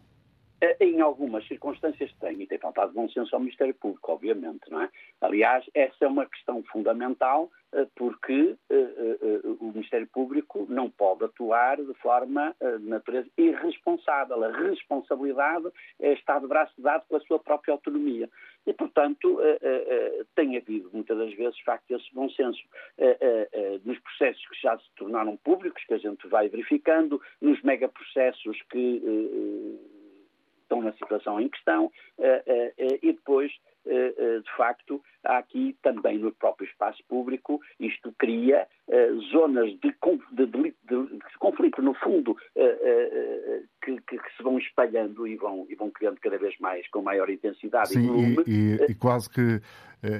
[0.62, 4.82] Eh, em algumas circunstâncias tem, e tem faltado bom senso ao Ministério Público, obviamente, não
[4.82, 4.90] é?
[5.20, 11.76] Aliás, essa é uma questão fundamental eh, porque uh, o Ministério Público não pode atuar
[11.78, 14.42] de forma de natureza irresponsável.
[14.44, 15.68] A responsabilidade
[15.98, 18.28] está de braço dado com a sua própria autonomia.
[18.66, 19.38] E, portanto,
[20.34, 22.60] tem havido muitas das vezes, de facto, esse bom senso
[23.84, 29.02] nos processos que já se tornaram públicos, que a gente vai verificando, nos megaprocessos que
[30.70, 31.90] estão na situação em questão,
[33.02, 33.50] e depois
[33.86, 39.70] eh, eh, de facto, há aqui também no próprio espaço público, isto cria eh, zonas
[39.80, 39.94] de,
[40.32, 42.36] de, de, de, conflito, no fundo,
[43.82, 47.00] que, que, que, se vão espalhando e vão, e vão criando cada vez mais, com
[47.00, 48.36] maior intensidade Sim, e volume.
[48.46, 49.60] E, e, e quase que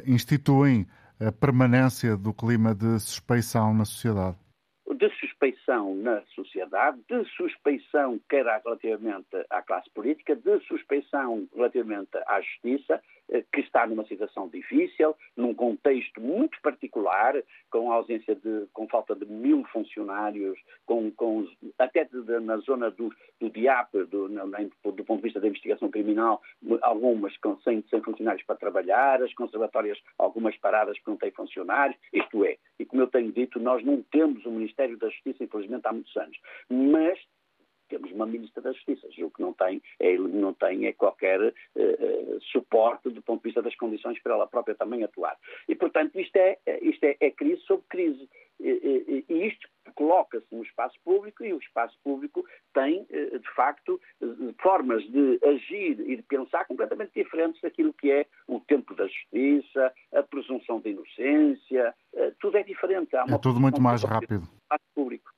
[0.06, 0.86] instituem
[1.20, 4.38] a permanência do clima de suspeição na sociedade
[4.94, 12.40] de suspeição na sociedade, de suspeição quer relativamente à classe política, de suspeição relativamente à
[12.40, 13.00] justiça,
[13.30, 17.34] eh, que está numa situação difícil, num contexto muito particular,
[17.70, 21.46] com ausência de, com falta de mil funcionários, com, com
[21.78, 26.42] até de, na zona do, do DIAP, do, do, ponto de vista da investigação criminal,
[26.82, 31.96] algumas com, sem, sem funcionários para trabalhar, as conservatórias algumas paradas porque não têm funcionários,
[32.12, 35.86] isto é, e como eu tenho dito, nós não temos o Ministério da Justiça, infelizmente,
[35.86, 36.38] há muitos anos,
[36.70, 37.18] mas
[37.90, 39.08] temos uma Ministra da Justiça.
[39.18, 43.60] O que não tem é, não tem é qualquer uh, suporte do ponto de vista
[43.60, 45.36] das condições para ela própria também atuar.
[45.68, 48.28] E, portanto, isto é, isto é, é crise sobre crise.
[48.60, 54.00] E, e, isto coloca-se no espaço público e o espaço público tem, de facto,
[54.60, 59.92] formas de agir e de pensar completamente diferentes daquilo que é o tempo da justiça,
[60.12, 61.94] a presunção de inocência,
[62.38, 63.16] tudo é diferente.
[63.16, 64.42] é tudo muito mais rápido.
[64.42, 65.30] Espaço público.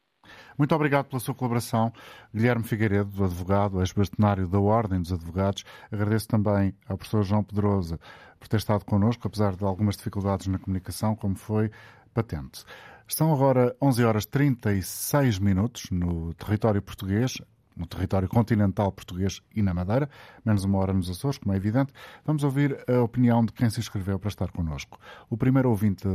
[0.57, 1.93] Muito obrigado pela sua colaboração.
[2.35, 5.65] Guilherme Figueiredo, advogado, ex-bastonário da Ordem dos Advogados.
[5.91, 7.99] Agradeço também ao professor João Pedrosa
[8.39, 11.71] por ter estado connosco, apesar de algumas dificuldades na comunicação, como foi
[12.13, 12.65] patente.
[13.07, 17.39] Estão agora 11 horas 36 minutos no território português
[17.77, 20.09] no território continental português e na Madeira,
[20.45, 21.93] menos uma hora nos Açores, como é evidente.
[22.25, 24.99] Vamos ouvir a opinião de quem se inscreveu para estar connosco.
[25.31, 26.07] O primeiro ouvinte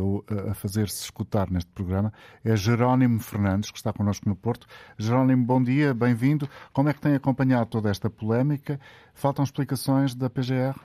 [0.50, 2.12] a fazer-se escutar neste programa
[2.44, 4.68] é Jerónimo Fernandes, que está connosco no Porto.
[4.98, 6.48] Jerónimo, bom dia, bem-vindo.
[6.74, 8.80] Como é que tem acompanhado toda esta polémica?
[9.14, 10.80] Faltam explicações da PGR?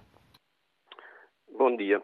[1.58, 2.00] Bom dia.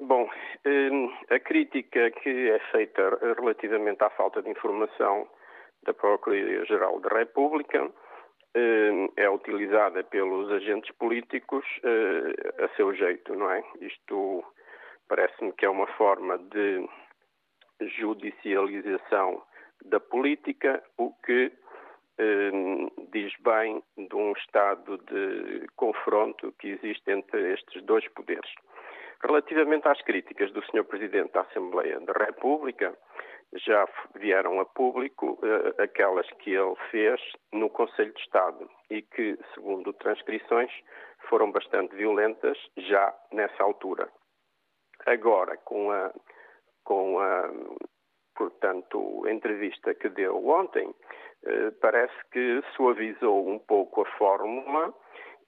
[0.00, 0.28] Bom,
[0.66, 5.28] hum, a crítica que é feita relativamente à falta de informação
[5.84, 7.90] da Procuradoria-Geral da República
[8.54, 13.62] eh, é utilizada pelos agentes políticos eh, a seu jeito, não é?
[13.80, 14.44] Isto
[15.08, 16.88] parece-me que é uma forma de
[17.98, 19.42] judicialização
[19.84, 21.52] da política, o que
[22.18, 22.50] eh,
[23.12, 28.50] diz bem de um estado de confronto que existe entre estes dois poderes.
[29.22, 30.84] Relativamente às críticas do Sr.
[30.84, 32.96] Presidente da Assembleia da República,
[33.54, 37.20] já vieram a público uh, aquelas que ele fez
[37.52, 40.70] no Conselho de Estado e que, segundo transcrições,
[41.28, 44.08] foram bastante violentas já nessa altura.
[45.06, 46.12] Agora, com a,
[46.84, 47.50] com a
[48.34, 54.94] portanto, entrevista que deu ontem, uh, parece que suavizou um pouco a fórmula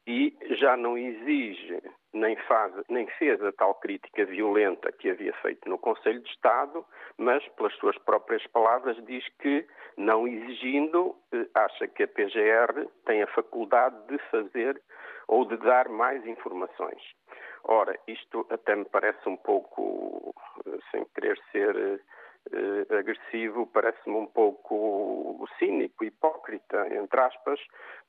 [0.06, 1.82] e já não exige
[2.14, 6.85] nem, faz, nem fez a tal crítica violenta que havia feito no Conselho de Estado,
[7.18, 13.22] mas, pelas suas próprias palavras, diz que, não exigindo, eh, acha que a PGR tem
[13.22, 14.81] a faculdade de fazer
[15.27, 17.03] ou de dar mais informações.
[17.64, 20.35] Ora, isto até me parece um pouco,
[20.66, 22.00] eh, sem querer ser
[22.52, 27.61] eh, agressivo, parece-me um pouco cínico, hipócrita, entre aspas,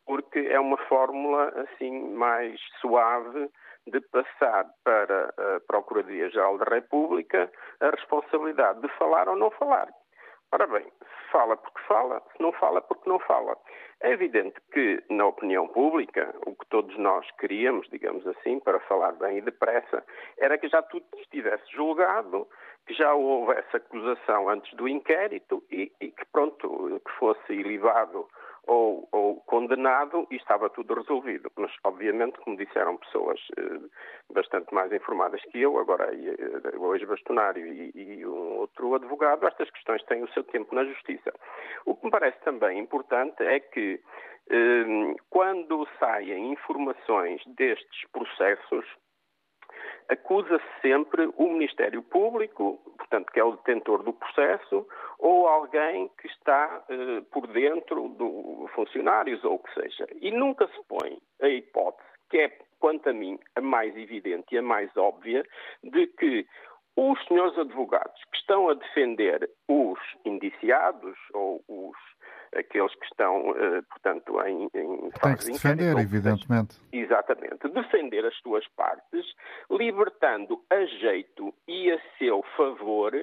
[0.06, 3.50] porque é uma fórmula assim mais suave
[3.88, 9.90] de passar para a Procuradoria-Geral da República a responsabilidade de falar ou não falar.
[10.52, 10.86] Ora bem,
[11.32, 13.58] fala porque fala, se não fala porque não fala.
[14.02, 19.14] É evidente que, na opinião pública, o que todos nós queríamos, digamos assim, para falar
[19.14, 20.04] bem e depressa,
[20.38, 22.48] era que já tudo estivesse julgado,
[22.86, 28.28] que já houvesse acusação antes do inquérito e, e que, pronto, que fosse ilibado
[28.68, 31.52] ou, ou, condenado e estava tudo resolvido.
[31.56, 33.80] Mas, obviamente, como disseram pessoas eh,
[34.34, 39.70] bastante mais informadas que eu, agora eh, o ex-bastonário e, e, um outro advogado, estas
[39.70, 41.32] questões têm o seu tempo na Justiça.
[41.86, 44.02] O que me parece também importante é que,
[44.50, 48.86] eh, quando saem informações destes processos,
[50.10, 54.88] acusa-se sempre o Ministério Público, portanto, que é o detentor do processo,
[55.20, 60.08] ou alguém que está eh, por dentro do funcionários ou o que seja.
[60.22, 64.58] E nunca se põe a hipótese, que é, quanto a mim, a mais evidente e
[64.58, 65.44] a mais óbvia,
[65.84, 66.46] de que
[66.98, 71.98] os senhores advogados que estão a defender os indiciados ou os
[72.56, 76.78] aqueles que estão, uh, portanto, em, em Tem que se defender, evidentemente.
[76.92, 77.68] Exatamente.
[77.70, 79.26] Defender as suas partes,
[79.70, 83.14] libertando a jeito e a seu favor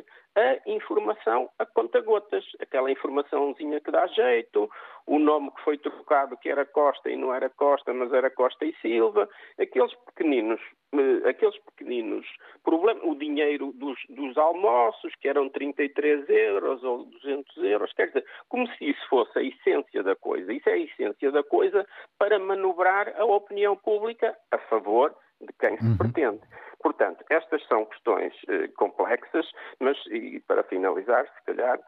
[0.82, 4.68] informação a conta-gotas, aquela informaçãozinha que dá jeito,
[5.06, 8.64] o nome que foi trocado que era Costa e não era Costa, mas era Costa
[8.64, 10.60] e Silva, aqueles pequeninos,
[10.94, 12.26] eh, aqueles pequeninos
[12.64, 18.24] problemas, o dinheiro dos, dos almoços, que eram 33 euros ou 200 euros, quer dizer,
[18.48, 20.52] como se isso fosse a essência da coisa.
[20.52, 21.86] Isso é a essência da coisa
[22.18, 25.96] para manobrar a opinião pública a favor de quem se uhum.
[25.96, 26.40] pretende.
[26.82, 29.48] Portanto, estas são questões eh, complexas,
[29.80, 31.78] mas, e para finalizar, se calhar,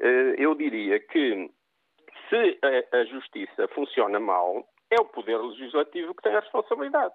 [0.00, 1.50] eh, eu diria que
[2.28, 7.14] se a, a justiça funciona mal, é o Poder Legislativo que tem a responsabilidade.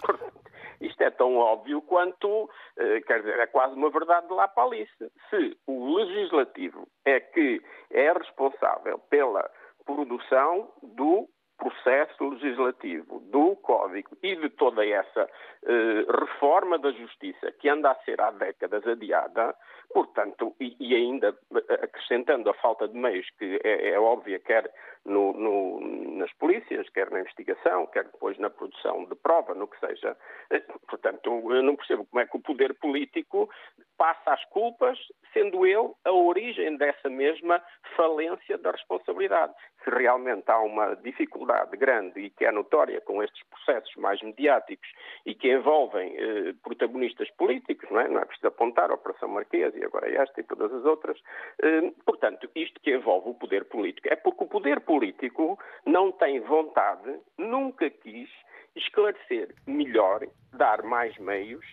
[0.00, 0.40] Portanto,
[0.80, 4.64] isto é tão óbvio quanto, eh, quer dizer, é quase uma verdade de lá para
[4.64, 5.12] Alice.
[5.30, 9.48] Se o Legislativo é que é responsável pela
[9.84, 15.28] produção do processo legislativo, do Código e de toda essa
[15.64, 19.54] eh, reforma da Justiça que anda a ser há décadas adiada,
[19.92, 21.36] portanto, e, e ainda
[21.82, 24.72] acrescentando a falta de meios que é, é óbvia, quer
[25.04, 25.80] no, no,
[26.16, 30.16] nas polícias, quer na investigação, quer depois na produção de prova, no que seja.
[30.50, 33.50] Eh, portanto, eu não percebo como é que o poder político
[33.96, 34.96] passa as culpas,
[35.32, 37.60] sendo ele a origem dessa mesma
[37.96, 39.52] falência da responsabilidade.
[39.84, 44.88] Se realmente há uma dificuldade grande e que é notória com estes processos mais mediáticos
[45.24, 48.08] e que envolvem eh, protagonistas políticos, não é?
[48.08, 51.18] Não é preciso apontar a Operação Marquês e agora esta e todas as outras.
[51.62, 56.40] Eh, portanto, isto que envolve o poder político é porque o poder político não tem
[56.40, 58.28] vontade, nunca quis
[58.76, 61.64] esclarecer melhor, dar mais meios,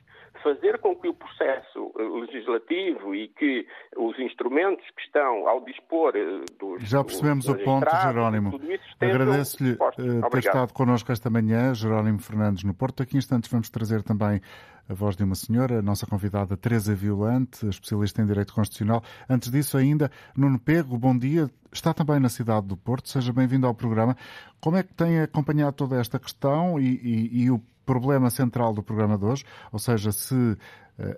[0.43, 3.65] fazer com que o processo eh, legislativo e que
[3.97, 6.83] os instrumentos que estão ao dispor eh, dos.
[6.83, 8.59] Já percebemos o ponto, Jerónimo.
[8.99, 13.01] Agradeço-lhe uh, ter estado connosco esta manhã, Jerónimo Fernandes, no Porto.
[13.01, 14.41] Aqui instantes vamos trazer também
[14.87, 19.03] a voz de uma senhora, a nossa convidada Teresa Violante, especialista em Direito Constitucional.
[19.27, 21.49] Antes disso, ainda, Nuno Pego, bom dia.
[21.71, 23.09] Está também na cidade do Porto.
[23.09, 24.15] Seja bem-vindo ao programa.
[24.61, 28.83] Como é que tem acompanhado toda esta questão e, e, e o problema central do
[28.83, 29.43] programa de hoje?
[29.71, 30.57] Ou seja, se uh,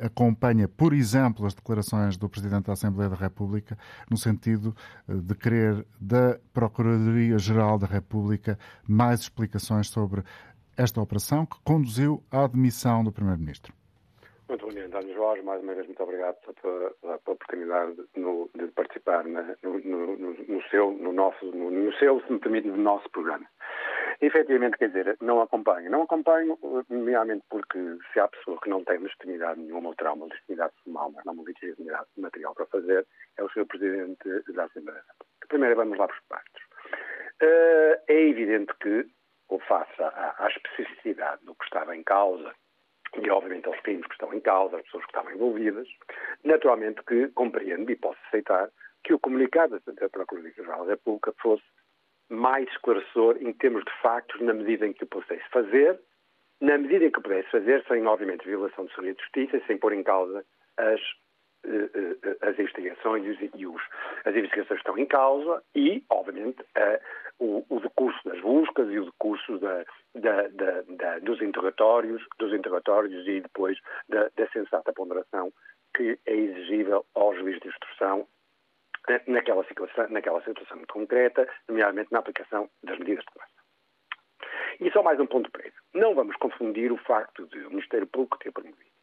[0.02, 3.78] acompanha, por exemplo, as declarações do Presidente da Assembleia da República,
[4.10, 4.76] no sentido
[5.08, 10.24] uh, de querer da Procuradoria-Geral da República mais explicações sobre
[10.76, 13.77] esta operação que conduziu à admissão do Primeiro-Ministro.
[14.50, 15.44] Muito bom dia, António Jorge.
[15.44, 20.92] Mais uma vez, muito obrigado pela, pela oportunidade no, de participar no, no, no, seu,
[20.92, 23.46] no nosso, no, seu, se me permite, no nosso programa.
[24.22, 25.92] Efetivamente, quer dizer, não acompanho.
[25.92, 26.58] Não acompanho,
[26.90, 27.78] nomeadamente porque
[28.14, 31.34] se há pessoa que não tem legitimidade nenhuma ou terá uma legitimidade formal, mas não
[31.34, 33.06] uma legitimidade material para fazer,
[33.38, 33.66] é o Sr.
[33.66, 35.04] Presidente da Assembleia.
[35.50, 36.64] Primeiro, vamos lá os partes.
[37.44, 39.06] Uh, é evidente que
[39.50, 42.54] ou face à especificidade do que estava em causa
[43.24, 45.88] e, obviamente, aos crimes que estão em causa, as pessoas que estavam envolvidas,
[46.44, 48.70] naturalmente que compreendo e posso aceitar
[49.04, 51.64] que o comunicado da Procuradoria-Geral da República fosse
[52.30, 56.00] mais esclarecedor em termos de factos, na medida em que o pudesse fazer
[56.60, 59.94] na medida em que pudesse fazer, sem, obviamente, violação de segredo de justiça, sem pôr
[59.94, 60.44] em causa
[60.78, 61.00] as,
[62.42, 63.82] as investigações e os,
[64.26, 66.64] as investigações estão em causa e, obviamente,
[67.40, 73.28] o, o, decurso das buscas e o decurso da, da, da, dos interrogatórios, dos interrogatórios
[73.28, 73.78] e depois
[74.10, 75.52] da, sensata ponderação
[75.96, 78.28] que é exigível ao juiz de instrução
[79.28, 83.58] naquela situação, naquela situação muito concreta, nomeadamente na aplicação das medidas de coerção.
[84.80, 85.74] E só mais um ponto prévio.
[85.94, 88.97] Não vamos confundir o facto de o Ministério Público ter promovido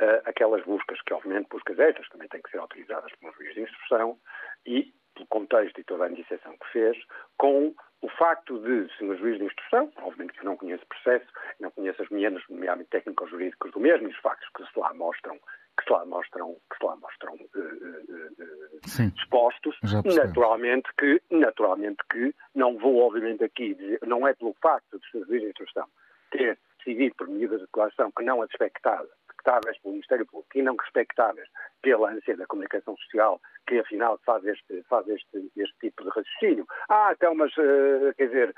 [0.00, 3.62] uh, aquelas buscas, que obviamente buscas estas também têm que ser autorizadas um juiz de
[3.62, 4.18] instrução,
[4.66, 6.96] e pelo contexto e toda a iniciação que fez,
[7.36, 10.86] com o facto de, se um juiz de instrução, obviamente que eu não conheço o
[10.86, 11.26] processo,
[11.58, 15.38] não conheço as meandros, nomeadamente técnico-jurídicos do mesmo, e os factos que se lá mostram
[15.78, 22.34] que se lá mostram, que se lá mostram uh, uh, expostos, naturalmente que, naturalmente que
[22.52, 25.86] não vou obviamente aqui dizer, não é pelo facto de ser juiz de instrução
[26.32, 29.08] ter decidido por medidas de declaração que não as expectadas
[29.48, 31.48] respeitáveis pelo Ministério Público e não respeitáveis
[31.82, 36.66] pela ânsia da comunicação social, que afinal faz este, faz este, este tipo de raciocínio.
[36.88, 38.54] Ah, então, mas, uh, quer dizer,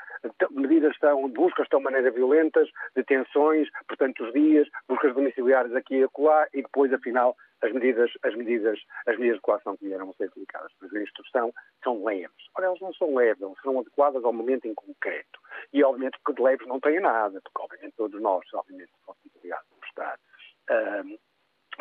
[0.51, 6.05] medidas estão, buscas estão de maneira violentas, detenções, portanto, os dias, buscas domiciliares aqui e
[6.05, 10.15] acolá, e depois, afinal, as medidas, as medidas, as medidas de coação que vieram a
[10.15, 11.53] ser aplicadas pela instrução
[11.85, 12.49] são leves.
[12.57, 15.39] Ora, elas não são leves, elas são adequadas ao momento em concreto.
[15.73, 19.67] E, obviamente, que de leves não têm nada, porque, obviamente, todos nós, obviamente, fôssemos obrigados
[19.77, 20.19] a prestar
[20.71, 21.19] um,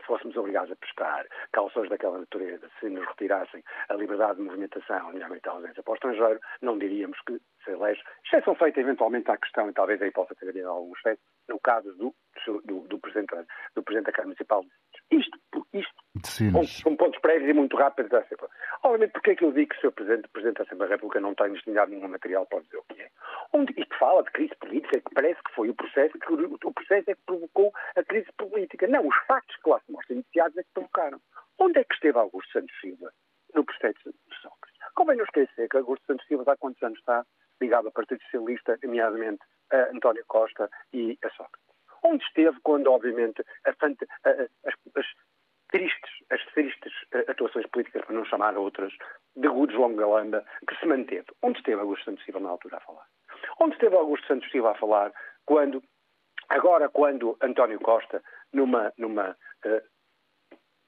[0.05, 5.47] fôssemos obrigados a prestar calções daquela natureza, se nos retirassem a liberdade de movimentação, nomeadamente
[5.47, 9.69] a ausência para o estrangeiro, não diríamos que se elege, exceção feita eventualmente à questão,
[9.69, 12.15] e talvez aí possa ter havido algum efeito, no caso do,
[12.65, 13.35] do, do, presidente,
[13.75, 14.65] do Presidente da Câmara Municipal.
[15.11, 15.39] Isto,
[15.73, 15.99] isto
[16.51, 18.51] pontos, com pontos prévios e muito rápidos da Assembleia.
[18.83, 19.91] Obviamente, porque é que eu digo que o Sr.
[19.91, 23.01] Presidente, Presidente da Assembleia da República não tem destinado nenhum material para dizer o que
[23.01, 23.09] é?
[23.53, 27.11] Onde isto fala de crise política, que parece que foi o processo, que o processo
[27.11, 28.87] é que provocou a crise política.
[28.87, 31.19] Não, os factos que lá se mostram iniciados é que provocaram.
[31.57, 33.11] Onde é que esteve Augusto Santos Silva
[33.53, 34.79] no processo de Sócrates?
[34.95, 37.25] Convém não esquecer que Augusto Santos Silva há quantos anos está
[37.61, 39.41] ligado ao Partido Socialista, nomeadamente
[39.71, 41.68] a António Costa e a Sócrates.
[42.03, 44.29] Onde esteve quando, obviamente, a, a,
[44.65, 45.05] as, as,
[45.71, 46.93] tristes, as tristes
[47.27, 48.91] atuações políticas, para não chamar outras,
[49.35, 51.25] de Gudo João que se manteve?
[51.41, 53.05] Onde esteve Augusto Santos Silva na altura a falar?
[53.59, 55.13] Onde esteve Augusto Santos Silva a falar
[55.45, 55.81] quando,
[56.49, 58.21] agora quando António Costa,
[58.53, 59.81] numa, numa, uh,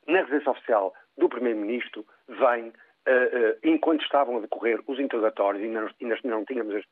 [0.08, 2.74] na residência oficial do Primeiro-Ministro, vem
[3.64, 6.86] enquanto estavam a decorrer os interrogatórios e ainda, não tínhamos as,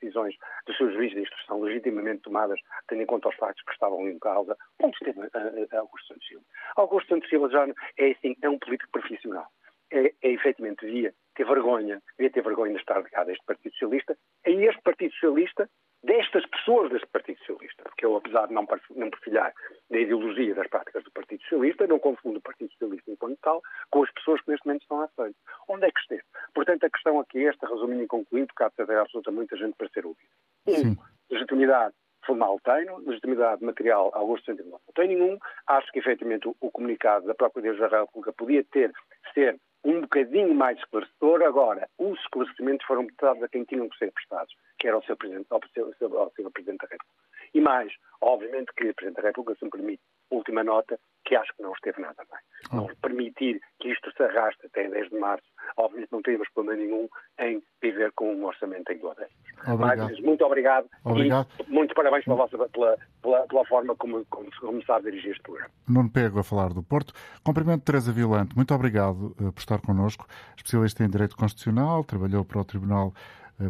[0.00, 0.34] decisões
[0.66, 4.18] dos seus juízes de instrução legitimamente tomadas, tendo em conta os factos que estavam em
[4.18, 6.44] causa, onde esteve uh, Augusto Santos Silva?
[6.76, 7.66] Augusto Santos Silva já
[7.98, 9.46] é, assim, é um político profissional.
[9.92, 13.72] É, é efetivamente devia ter vergonha, devia ter vergonha de estar ligado a este Partido
[13.72, 15.68] Socialista, a este Partido Socialista
[16.06, 19.52] destas pessoas deste Partido Socialista, porque eu, apesar de não, perfilhar
[19.90, 24.04] da ideologia das práticas do Partido Socialista, não confundo o Partido Socialista enquanto tal com
[24.04, 25.36] as pessoas que neste momento estão à frente.
[25.68, 26.22] Onde é que esteve?
[26.54, 29.56] Portanto, a questão aqui é esta, resumindo e concluindo, porque há de haver absolutamente muita
[29.56, 30.30] gente para ser ouvida.
[30.68, 30.96] Um,
[31.30, 35.38] legitimidade formal tenho, legitimidade material Augusto Centeno não tem nenhum.
[35.66, 38.92] Acho que, efetivamente, o, o comunicado da Procuradoria da República podia ter,
[39.32, 41.42] ser um bocadinho mais esclarecedor.
[41.42, 45.16] Agora, os esclarecimentos foram prestados a quem tinham que ser prestados, que era ao seu
[45.16, 47.26] Presidente, ao seu, ao seu Presidente da República.
[47.54, 51.54] E mais, obviamente que o Presidente da República, se me permite, última nota, que acho
[51.56, 52.40] que não esteve nada bem.
[52.72, 52.76] Oh.
[52.76, 55.44] Não permitir que isto se arraste até 10 de março,
[55.76, 57.08] obviamente não temos problema nenhum
[57.40, 59.36] em viver com um orçamento em duodécimos.
[59.78, 61.48] Mas, muito obrigado, obrigado.
[61.60, 65.42] e muito parabéns pela, vossa, pela, pela, pela forma como, como começar a dirigir este
[65.42, 65.70] programa.
[65.88, 67.12] Nuno Pego a falar do Porto.
[67.44, 70.26] Cumprimento Teresa Vilante, muito obrigado uh, por estar connosco.
[70.56, 73.12] Especialista em Direito Constitucional, trabalhou para o Tribunal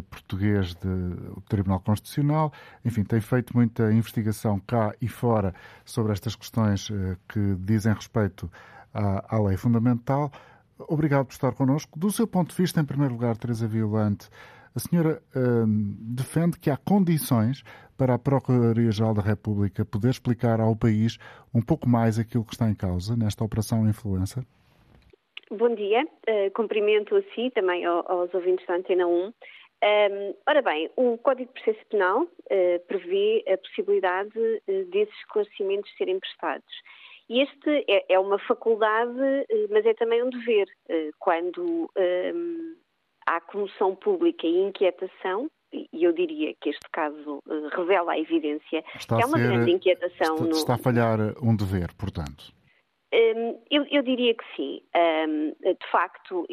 [0.09, 2.51] Português do Tribunal Constitucional.
[2.83, 5.53] Enfim, tem feito muita investigação cá e fora
[5.85, 8.49] sobre estas questões uh, que dizem respeito
[8.93, 10.31] à, à lei fundamental.
[10.79, 11.97] Obrigado por estar connosco.
[11.97, 14.29] Do seu ponto de vista, em primeiro lugar, Teresa Violante,
[14.75, 17.63] a senhora hum, defende que há condições
[17.97, 21.17] para a Procuradoria-Geral da República poder explicar ao país
[21.51, 24.43] um pouco mais aquilo que está em causa nesta Operação Influencer?
[25.49, 29.33] Bom dia, uh, cumprimento a si também aos ouvintes da Antena 1.
[29.83, 35.95] Um, ora bem, o Código de Processo Penal uh, prevê a possibilidade uh, desses esclarecimentos
[35.97, 36.73] serem prestados.
[37.29, 39.11] E este é, é, uma faculdade,
[39.69, 40.65] mas é também um dever.
[41.19, 41.91] Quando
[43.27, 48.83] há comoção pública e inquietação, e eu diria que este caso uh, revela a evidência
[48.95, 50.35] está que há uma ser, grande inquietação.
[50.35, 50.51] Está, no...
[50.51, 52.53] está, a falhar um dever, portanto.
[53.13, 54.81] Um, eu, eu, diria que sim.
[54.95, 56.45] Um, de facto,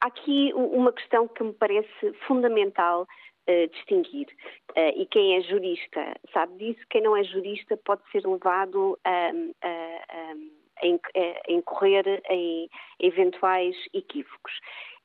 [0.00, 4.26] há aqui uma questão que me parece fundamental uh, distinguir.
[4.70, 9.30] Uh, e quem é jurista sabe disso, quem não é jurista pode ser levado a,
[9.62, 10.34] a,
[10.82, 14.52] a incorrer em eventuais equívocos.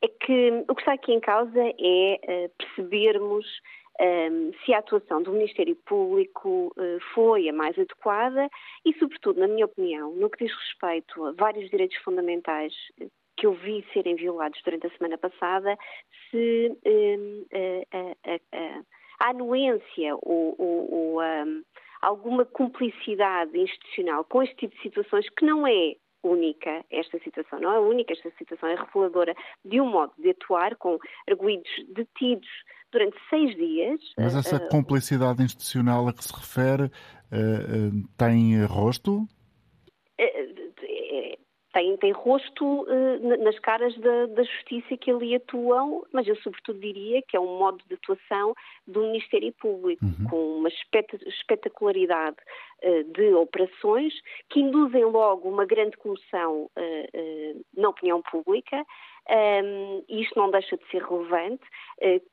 [0.02, 3.46] É que o que está aqui em causa é percebermos
[4.00, 8.50] um, se a atuação do Ministério Público uh, foi a mais adequada
[8.84, 12.74] e, sobretudo, na minha opinião, no que diz respeito a vários direitos fundamentais
[13.38, 15.78] que eu vi serem violados durante a semana passada,
[16.30, 18.36] se um, a, a,
[19.20, 21.64] a, anuência ou, ou, ou um,
[22.02, 27.72] alguma cumplicidade institucional com este tipo de situações que não é única esta situação, não
[27.72, 30.98] é única, esta situação é reveladora de um modo de atuar com
[31.30, 32.50] arguídos detidos
[32.92, 34.00] durante seis dias.
[34.18, 39.28] Mas essa uh, complicidade institucional a que se refere uh, uh, tem rosto?
[41.76, 46.80] Tem, tem rosto uh, nas caras da, da, justiça que ali atuam, mas eu sobretudo
[46.80, 48.56] diria que é um modo de atuação
[48.88, 50.30] do Ministério Público, uhum.
[50.30, 52.75] com uma espetacularidade uh,
[53.14, 54.14] de operações
[54.50, 58.86] que induzem logo uma grande comoção uh, na opinião pública,
[59.28, 61.64] um, e isto não deixa de ser relevante,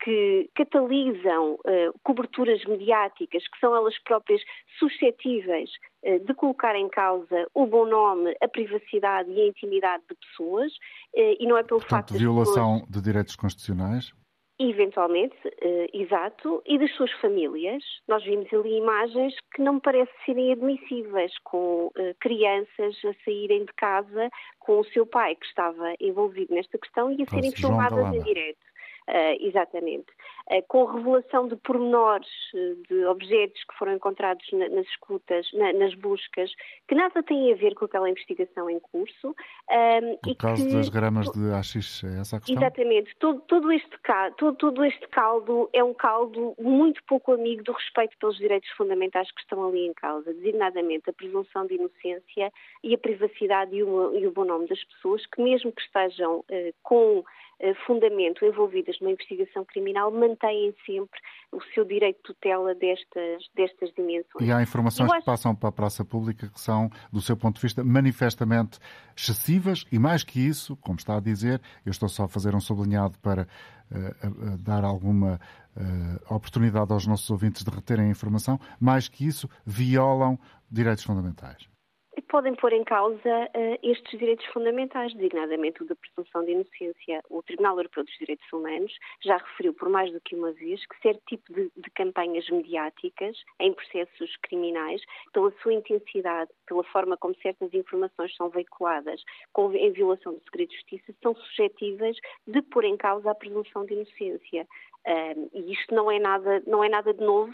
[0.04, 1.58] que catalisam
[2.02, 4.42] coberturas mediáticas que são elas próprias
[4.78, 5.70] suscetíveis
[6.02, 10.70] de colocar em causa o bom nome, a privacidade e a intimidade de pessoas,
[11.14, 12.18] e não é pelo Portanto, facto de.
[12.18, 12.90] violação pessoas...
[12.90, 14.12] de direitos constitucionais?
[14.58, 17.82] Eventualmente, uh, exato, e das suas famílias.
[18.06, 23.64] Nós vimos ali imagens que não me parecem serem admissíveis, com uh, crianças a saírem
[23.64, 24.30] de casa
[24.60, 28.71] com o seu pai, que estava envolvido nesta questão, e a serem filmadas em direto.
[29.08, 30.06] Uh, exatamente.
[30.46, 35.72] Uh, com revelação de pormenores uh, de objetos que foram encontrados na, nas escutas, na,
[35.72, 36.52] nas buscas,
[36.86, 39.34] que nada têm a ver com aquela investigação em curso.
[40.24, 42.56] no caso que, das gramas de AX, é essa a questão?
[42.56, 43.16] Exatamente.
[43.18, 43.98] Todo, todo, este,
[44.38, 49.32] todo, todo este caldo é um caldo muito pouco amigo do respeito pelos direitos fundamentais
[49.32, 52.52] que estão ali em causa, designadamente a presunção de inocência
[52.84, 56.44] e a privacidade e o, e o bom nome das pessoas, que mesmo que estejam
[56.82, 57.24] com eh,
[57.86, 61.20] fundamento envolvidas numa investigação criminal mantêm sempre
[61.52, 64.40] o seu direito de tutela destas, destas dimensões.
[64.40, 65.20] E há informações acho...
[65.20, 68.78] que passam para a praça pública que são, do seu ponto de vista, manifestamente
[69.16, 72.60] excessivas e mais que isso, como está a dizer, eu estou só a fazer um
[72.60, 75.40] sublinhado para uh, dar alguma
[75.76, 80.38] uh, oportunidade aos nossos ouvintes de reterem a informação, mais que isso, violam
[80.70, 81.71] direitos fundamentais
[82.32, 87.22] podem pôr em causa uh, estes direitos fundamentais, designadamente o da presunção de inocência.
[87.28, 88.90] O Tribunal Europeu dos Direitos Humanos
[89.22, 93.36] já referiu por mais do que uma vez que certo tipo de, de campanhas mediáticas
[93.60, 95.02] em processos criminais,
[95.34, 99.22] pela sua intensidade, pela forma como certas informações são veiculadas
[99.52, 102.16] com, em violação do segredo de justiça, são suscetíveis
[102.46, 104.66] de pôr em causa a presunção de inocência.
[105.06, 107.52] Um, e isto não é nada, não é nada de novo,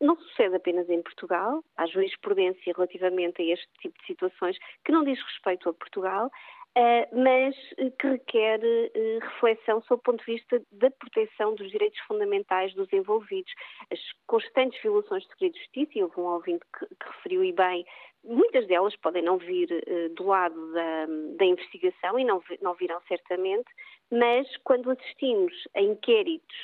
[0.00, 5.04] não sucede apenas em Portugal, há jurisprudência relativamente a este tipo de situações que não
[5.04, 6.30] diz respeito a Portugal,
[6.76, 7.54] Uh, mas
[8.00, 12.92] que requer uh, reflexão sob o ponto de vista da proteção dos direitos fundamentais dos
[12.92, 13.52] envolvidos.
[13.92, 17.86] As constantes violações de segredo de justiça, e houve um ouvinte que referiu e bem,
[18.24, 21.06] muitas delas podem não vir uh, do lado da,
[21.36, 23.70] da investigação e não, não virão certamente,
[24.10, 26.56] mas quando assistimos a inquéritos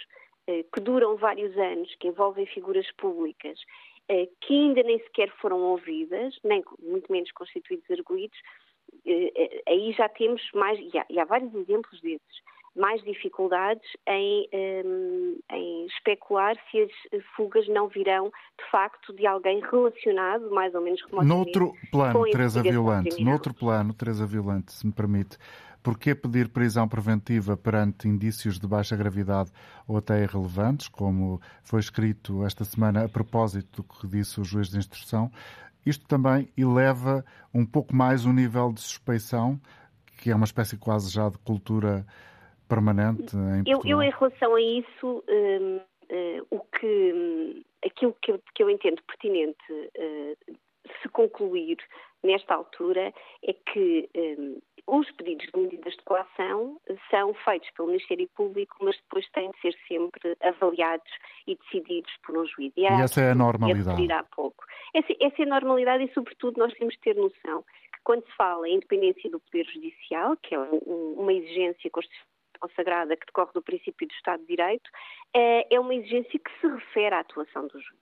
[0.47, 3.59] eh, que duram vários anos, que envolvem figuras públicas,
[4.09, 8.39] eh, que ainda nem sequer foram ouvidas, nem muito menos constituídos arguídos,
[9.67, 12.43] aí já temos mais, e há, e há vários exemplos desses,
[12.77, 20.51] mais dificuldades em, em, especular se as fugas não virão, de facto, de alguém relacionado,
[20.51, 21.59] mais ou menos remotamente.
[21.59, 25.37] Noutro plano, Teresa Violante, noutro plano, Teresa Violante, se me permite,
[25.83, 29.51] Porquê pedir prisão preventiva perante indícios de baixa gravidade
[29.89, 34.69] ou até irrelevantes, como foi escrito esta semana a propósito do que disse o juiz
[34.69, 35.33] de instrução?
[35.85, 39.59] Isto também eleva um pouco mais o nível de suspeição,
[40.19, 42.07] que é uma espécie quase já de cultura
[42.71, 45.81] permanente em eu, eu, em relação a isso, um, uh,
[46.13, 50.57] hum, o que, um, aquilo que eu, que eu entendo pertinente uh,
[51.03, 51.77] se concluir
[52.23, 53.13] nesta altura
[53.45, 58.97] é que um, os pedidos de medidas de coação são feitos pelo Ministério Público, mas
[58.97, 61.11] depois têm de ser sempre avaliados
[61.47, 62.73] e decididos por um juiz.
[62.77, 64.13] E, e essa é a normalidade.
[64.13, 64.65] Há pouco.
[64.95, 67.63] Essa, essa é a normalidade e, sobretudo, nós temos de ter noção
[67.93, 72.40] que quando se fala em independência do Poder Judicial, que é um, uma exigência constitucional
[72.61, 74.91] consagrada que decorre do princípio do Estado de Direito,
[75.35, 78.01] é, é uma exigência que se refere à atuação dos juízes.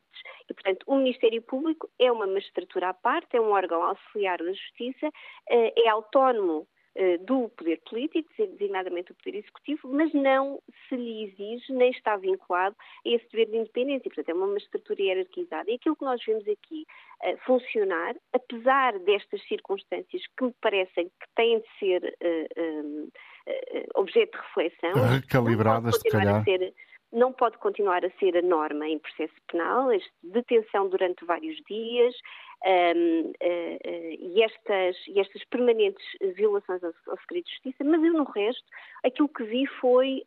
[0.48, 4.52] E, portanto, o Ministério Público é uma magistratura à parte, é um órgão auxiliar da
[4.52, 5.10] Justiça,
[5.48, 11.24] é, é autónomo uh, do poder político, designadamente do poder executivo, mas não se lhe
[11.24, 14.10] exige nem está vinculado a esse dever de independência.
[14.10, 15.70] Portanto, é uma magistratura hierarquizada.
[15.70, 16.86] E aquilo que nós vemos aqui
[17.24, 22.16] uh, funcionar, apesar destas circunstâncias que me parecem que têm de ser
[22.66, 23.08] um,
[23.94, 26.44] objeto de reflexão, recalibradas, se calhar.
[26.44, 26.72] Ser,
[27.12, 32.14] não pode continuar a ser a norma em processo penal, a detenção durante vários dias,
[32.66, 36.04] um, uh, uh, e, estas, e estas permanentes
[36.34, 38.64] violações ao, ao, segredo de justiça, mas eu, no resto,
[39.04, 40.22] aquilo que vi foi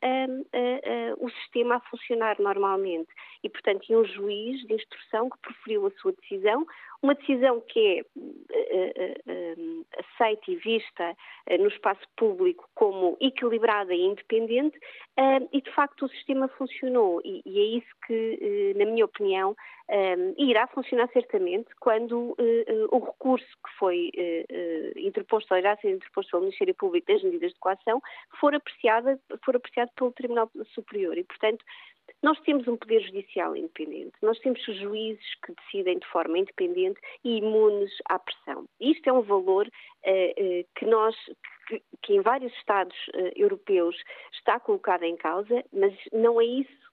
[1.18, 3.10] o sistema a funcionar normalmente.
[3.44, 6.66] E, portanto, e um juiz de instrução que proferiu a sua decisão,
[7.02, 8.06] uma decisão que é
[9.98, 11.16] aceita e vista
[11.60, 14.78] no espaço público como equilibrada e independente,
[15.52, 17.22] e de facto o sistema funcionou.
[17.24, 19.56] E é isso que, na minha opinião,
[20.38, 26.32] irá funcionar certamente quando uh, o recurso que foi uh, interposto, ou irá ser interposto
[26.32, 28.02] pelo Ministério Público das medidas de coação,
[28.40, 31.18] for, apreciada, for apreciado pelo Tribunal Superior.
[31.18, 31.64] E, portanto,
[32.22, 37.38] nós temos um poder judicial independente, nós temos juízes que decidem de forma independente e
[37.38, 38.66] imunes à pressão.
[38.80, 41.16] Isto é um valor uh, que nós,
[41.68, 43.96] que, que, em vários Estados uh, europeus
[44.34, 46.91] está colocado em causa, mas não é isso eh,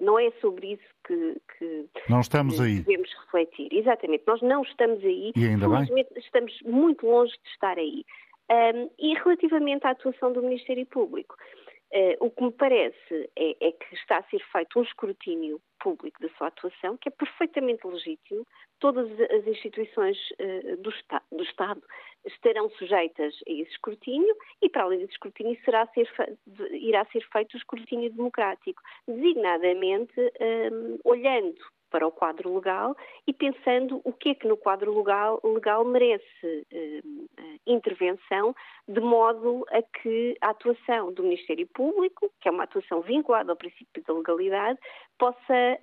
[0.00, 2.80] não é sobre isso que, que não estamos aí.
[2.80, 3.68] devemos refletir.
[3.72, 5.32] Exatamente, nós não estamos aí.
[5.36, 6.06] E ainda bem.
[6.16, 8.04] Estamos muito longe de estar aí.
[8.48, 11.36] Um, e relativamente à atuação do Ministério Público,
[11.92, 16.20] Uh, o que me parece é, é, que está a ser feito um escrutínio público
[16.20, 18.44] da sua atuação, que é perfeitamente legítimo.
[18.80, 20.90] Todas as instituições uh, do,
[21.30, 21.80] do, Estado
[22.24, 26.08] estarão sujeitas a esse escrutínio e, para além desse escrutínio, será ser
[26.72, 30.20] irá ser feito o escrutínio democrático, designadamente
[30.72, 31.56] um, olhando
[31.96, 32.94] para o quadro legal
[33.26, 37.00] e pensando o que é que no quadro legal, legal merece eh,
[37.66, 38.54] intervenção,
[38.86, 43.56] de modo a que a atuação do Ministério Público, que é uma atuação vinculada ao
[43.56, 44.78] princípio da legalidade,
[45.18, 45.78] possa eh,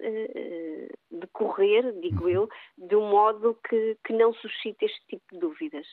[0.00, 5.86] eh, decorrer, digo eu, de um modo que, que não suscite este tipo de dúvidas.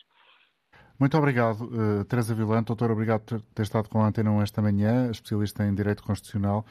[0.98, 2.68] Muito obrigado, uh, Teresa Vilante.
[2.68, 6.66] Doutor, obrigado por ter estado com a Antena 1 esta manhã, especialista em Direito Constitucional.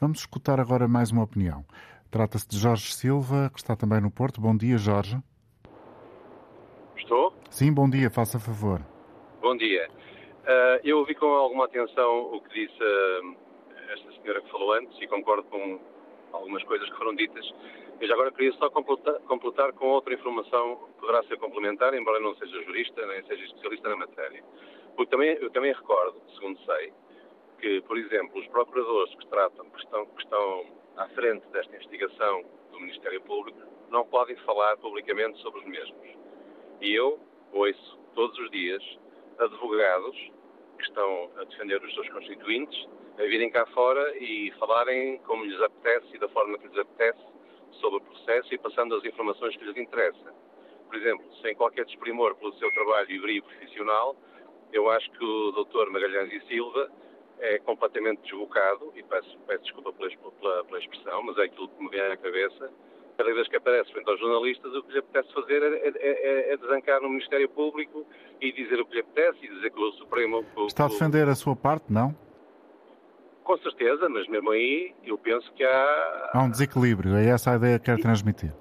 [0.00, 1.64] Vamos escutar agora mais uma opinião.
[2.10, 4.40] Trata-se de Jorge Silva, que está também no Porto.
[4.40, 5.18] Bom dia, Jorge.
[6.96, 7.32] Estou?
[7.50, 8.80] Sim, bom dia, faça favor.
[9.40, 9.88] Bom dia.
[10.46, 13.36] Uh, eu ouvi com alguma atenção o que disse uh,
[13.92, 15.80] esta senhora que falou antes e concordo com
[16.32, 17.44] algumas coisas que foram ditas.
[18.00, 22.22] Já agora queria só completar, completar com outra informação que poderá ser complementar, embora eu
[22.22, 24.44] não seja jurista nem seja especialista na matéria.
[24.94, 26.92] Porque também, eu também recordo, segundo sei,
[27.58, 30.64] que, por exemplo, os procuradores que tratam, que estão, que estão
[30.96, 33.58] à frente desta investigação do Ministério Público
[33.90, 36.08] não podem falar publicamente sobre os mesmos.
[36.80, 37.18] E eu
[37.52, 38.82] ouço todos os dias
[39.38, 40.16] advogados
[40.78, 42.86] que estão a defender os seus constituintes
[43.18, 47.24] a virem cá fora e falarem como lhes apetece e da forma que lhes apetece
[47.80, 50.34] sobre o processo e passando as informações que lhes interessam.
[50.86, 54.16] Por exemplo, sem qualquer desprimor pelo seu trabalho e brilho profissional,
[54.72, 55.90] eu acho que o Dr.
[55.90, 56.90] Magalhães e Silva
[57.40, 61.82] é completamente desbocado, e peço, peço desculpa pela, pela, pela, expressão, mas é aquilo que
[61.82, 62.70] me vem à cabeça.
[63.16, 66.52] Cada vez que aparece frente aos jornalistas, o que lhe apetece fazer é, é, é,
[66.52, 68.06] é desancar no Ministério Público
[68.40, 70.44] e dizer o que lhe apetece e dizer que o Supremo.
[70.54, 72.14] O, Está a defender a sua parte, não?
[73.42, 76.30] Com certeza, mas mesmo aí eu penso que há.
[76.34, 78.52] Há um desequilíbrio, é essa a ideia que quer transmitir.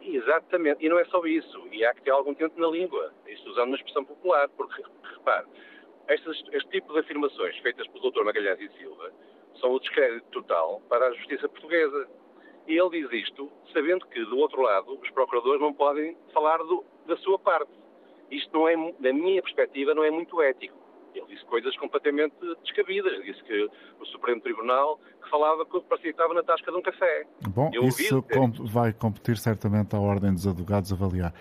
[0.00, 3.48] Exatamente, e não é só isso, e há que ter algum tempo na língua, isto
[3.50, 4.82] usando uma expressão popular, porque,
[5.14, 5.46] repare,
[6.08, 8.24] este, este tipo de afirmações feitas pelo Dr.
[8.24, 9.12] Magalhães e Silva
[9.60, 12.08] são o descrédito total para a justiça portuguesa.
[12.66, 16.84] E ele diz isto sabendo que, do outro lado, os procuradores não podem falar do,
[17.06, 17.72] da sua parte.
[18.30, 20.76] Isto, não é, da minha perspectiva, não é muito ético.
[21.14, 23.22] Ele disse coisas completamente descabidas.
[23.24, 26.82] Disse que o Supremo Tribunal que falava que parecia que estava na tasca de um
[26.82, 27.26] café.
[27.48, 28.24] Bom, Eu isso
[28.60, 31.32] vai competir certamente à Ordem dos Advogados avaliar.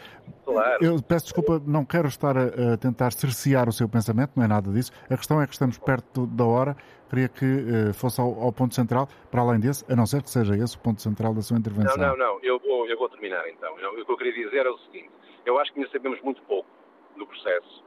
[0.46, 0.84] Claro.
[0.84, 4.48] Eu peço desculpa, não quero estar a, a, tentar cercear o seu pensamento, não é
[4.48, 4.92] nada disso.
[5.10, 6.76] A questão é que estamos perto da hora.
[7.10, 10.30] Queria que uh, fosse ao, ao, ponto central, para além desse, a não ser que
[10.32, 11.96] seja esse o ponto central da sua intervenção.
[11.96, 12.40] Não, não, não.
[12.42, 13.72] Eu vou, eu vou terminar então.
[13.76, 15.12] O que eu queria dizer é o seguinte.
[15.46, 16.68] Eu acho que ainda sabemos muito pouco
[17.16, 17.84] do processo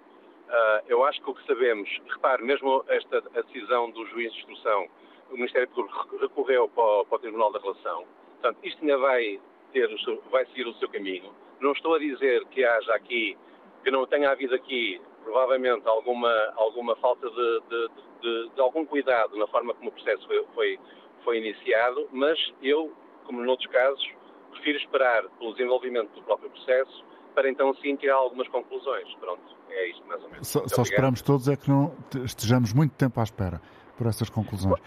[0.46, 4.38] Uh, eu acho que o que sabemos, repare, mesmo esta a decisão do juiz de
[4.38, 4.88] instrução,
[5.30, 8.04] o Ministério Público recorreu para o, para o Tribunal da Relação.
[8.40, 9.40] Portanto, isto ainda vai,
[9.72, 9.88] ter,
[10.30, 11.34] vai seguir o seu caminho.
[11.60, 13.36] Não estou a dizer que haja aqui,
[13.82, 17.88] que não tenha havido aqui, provavelmente, alguma, alguma falta de, de,
[18.20, 20.80] de, de algum cuidado na forma como o processo foi, foi,
[21.24, 22.92] foi iniciado, mas eu,
[23.24, 24.08] como noutros casos,
[24.52, 27.04] prefiro esperar pelo desenvolvimento do próprio processo
[27.36, 29.14] para então sim tirar algumas conclusões.
[29.20, 30.48] Pronto, é isto mais ou menos.
[30.48, 33.60] Só, só esperamos todos é que não estejamos muito tempo à espera
[33.96, 34.80] por essas conclusões.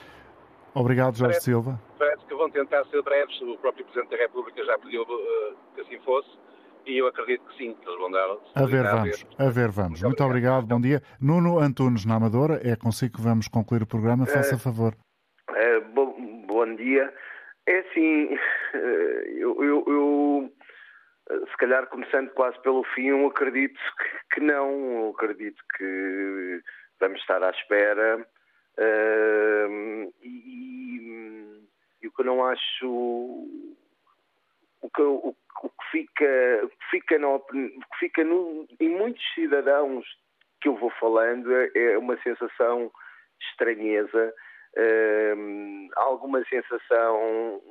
[0.74, 1.80] Obrigado, Jorge parece, Silva.
[1.97, 5.82] Parece que vão tentar ser breves, o próprio Presidente da República já pediu uh, que
[5.82, 6.30] assim fosse.
[6.86, 8.38] E eu acredito que sim, que eles vão dar.
[8.56, 10.02] A ver, vamos, a ver, vamos.
[10.02, 10.64] Muito, Muito obrigado.
[10.64, 11.02] obrigado, bom dia.
[11.22, 14.26] Nuno Antunes, na Amadora, é consigo que vamos concluir o programa.
[14.26, 14.95] Faça uh, favor.
[15.50, 17.14] Uh, bom, bom dia.
[17.68, 18.30] É assim,
[19.38, 20.52] eu, eu, eu,
[21.30, 23.80] se calhar começando quase pelo fim, eu acredito
[24.34, 26.61] que, não, eu acredito que
[26.99, 28.27] vamos estar à espera.
[28.77, 31.59] Uh, e,
[32.01, 32.88] e, o que eu não acho
[34.82, 38.89] o que, o, o que fica, o que fica, no, o que fica no, em
[38.89, 40.05] muitos cidadãos
[40.61, 42.91] que eu vou falando é, é uma sensação
[43.38, 44.34] de estranheza
[44.78, 47.61] uh, alguma sensação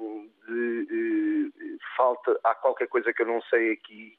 [0.46, 4.18] de uh, falta, há qualquer coisa que eu não sei aqui,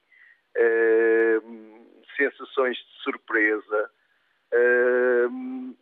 [0.57, 3.91] uh, sensações de surpresa.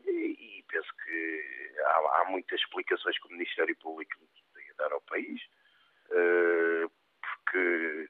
[0.08, 1.43] e penso que
[1.86, 4.16] há, há, muitas explicações que o Ministério Público
[4.54, 5.41] tem a dar ao país,
[6.10, 8.10] porque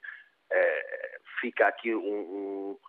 [1.40, 2.80] fica aqui um, um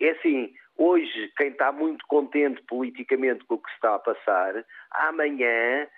[0.00, 4.64] é assim, hoje quem está muito contente politicamente com o que se está a passar,
[4.90, 5.88] amanhã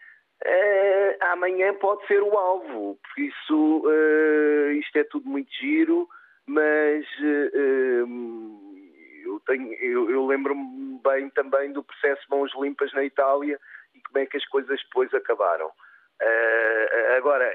[0.45, 6.07] Uh, amanhã pode ser o alvo, por isso uh, isto é tudo muito giro,
[6.47, 8.07] mas uh,
[9.25, 9.41] eu,
[9.81, 13.59] eu, eu lembro-me bem também do processo Mãos Limpas na Itália
[13.95, 15.71] e como é que as coisas depois acabaram.
[17.17, 17.51] agora,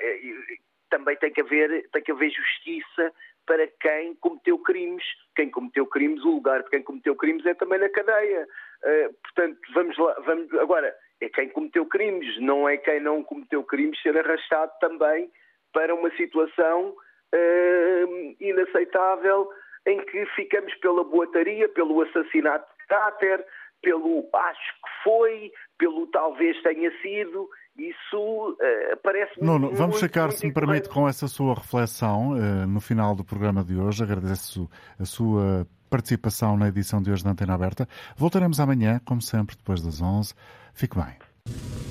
[0.89, 3.13] também tem que, haver, tem que haver justiça
[3.45, 5.03] para quem cometeu crimes.
[5.35, 8.47] Quem cometeu crimes, o lugar de quem cometeu crimes é também na cadeia.
[8.83, 13.63] Uh, portanto, vamos lá, vamos, agora, é quem cometeu crimes, não é quem não cometeu
[13.63, 15.29] crimes ser arrastado também
[15.73, 16.95] para uma situação
[17.33, 19.49] uh, inaceitável
[19.85, 23.45] em que ficamos pela boataria, pelo assassinato de caráter,
[23.81, 27.49] pelo acho que foi, pelo talvez tenha sido,
[27.79, 32.79] isso uh, parece Nuno, vamos ficar, se me permite, com essa sua reflexão uh, no
[32.79, 34.03] final do programa de hoje.
[34.03, 34.69] Agradeço
[34.99, 37.87] a sua participação na edição de hoje da Antena Aberta.
[38.15, 40.33] Voltaremos amanhã, como sempre, depois das 11.
[40.73, 41.88] Fique bem.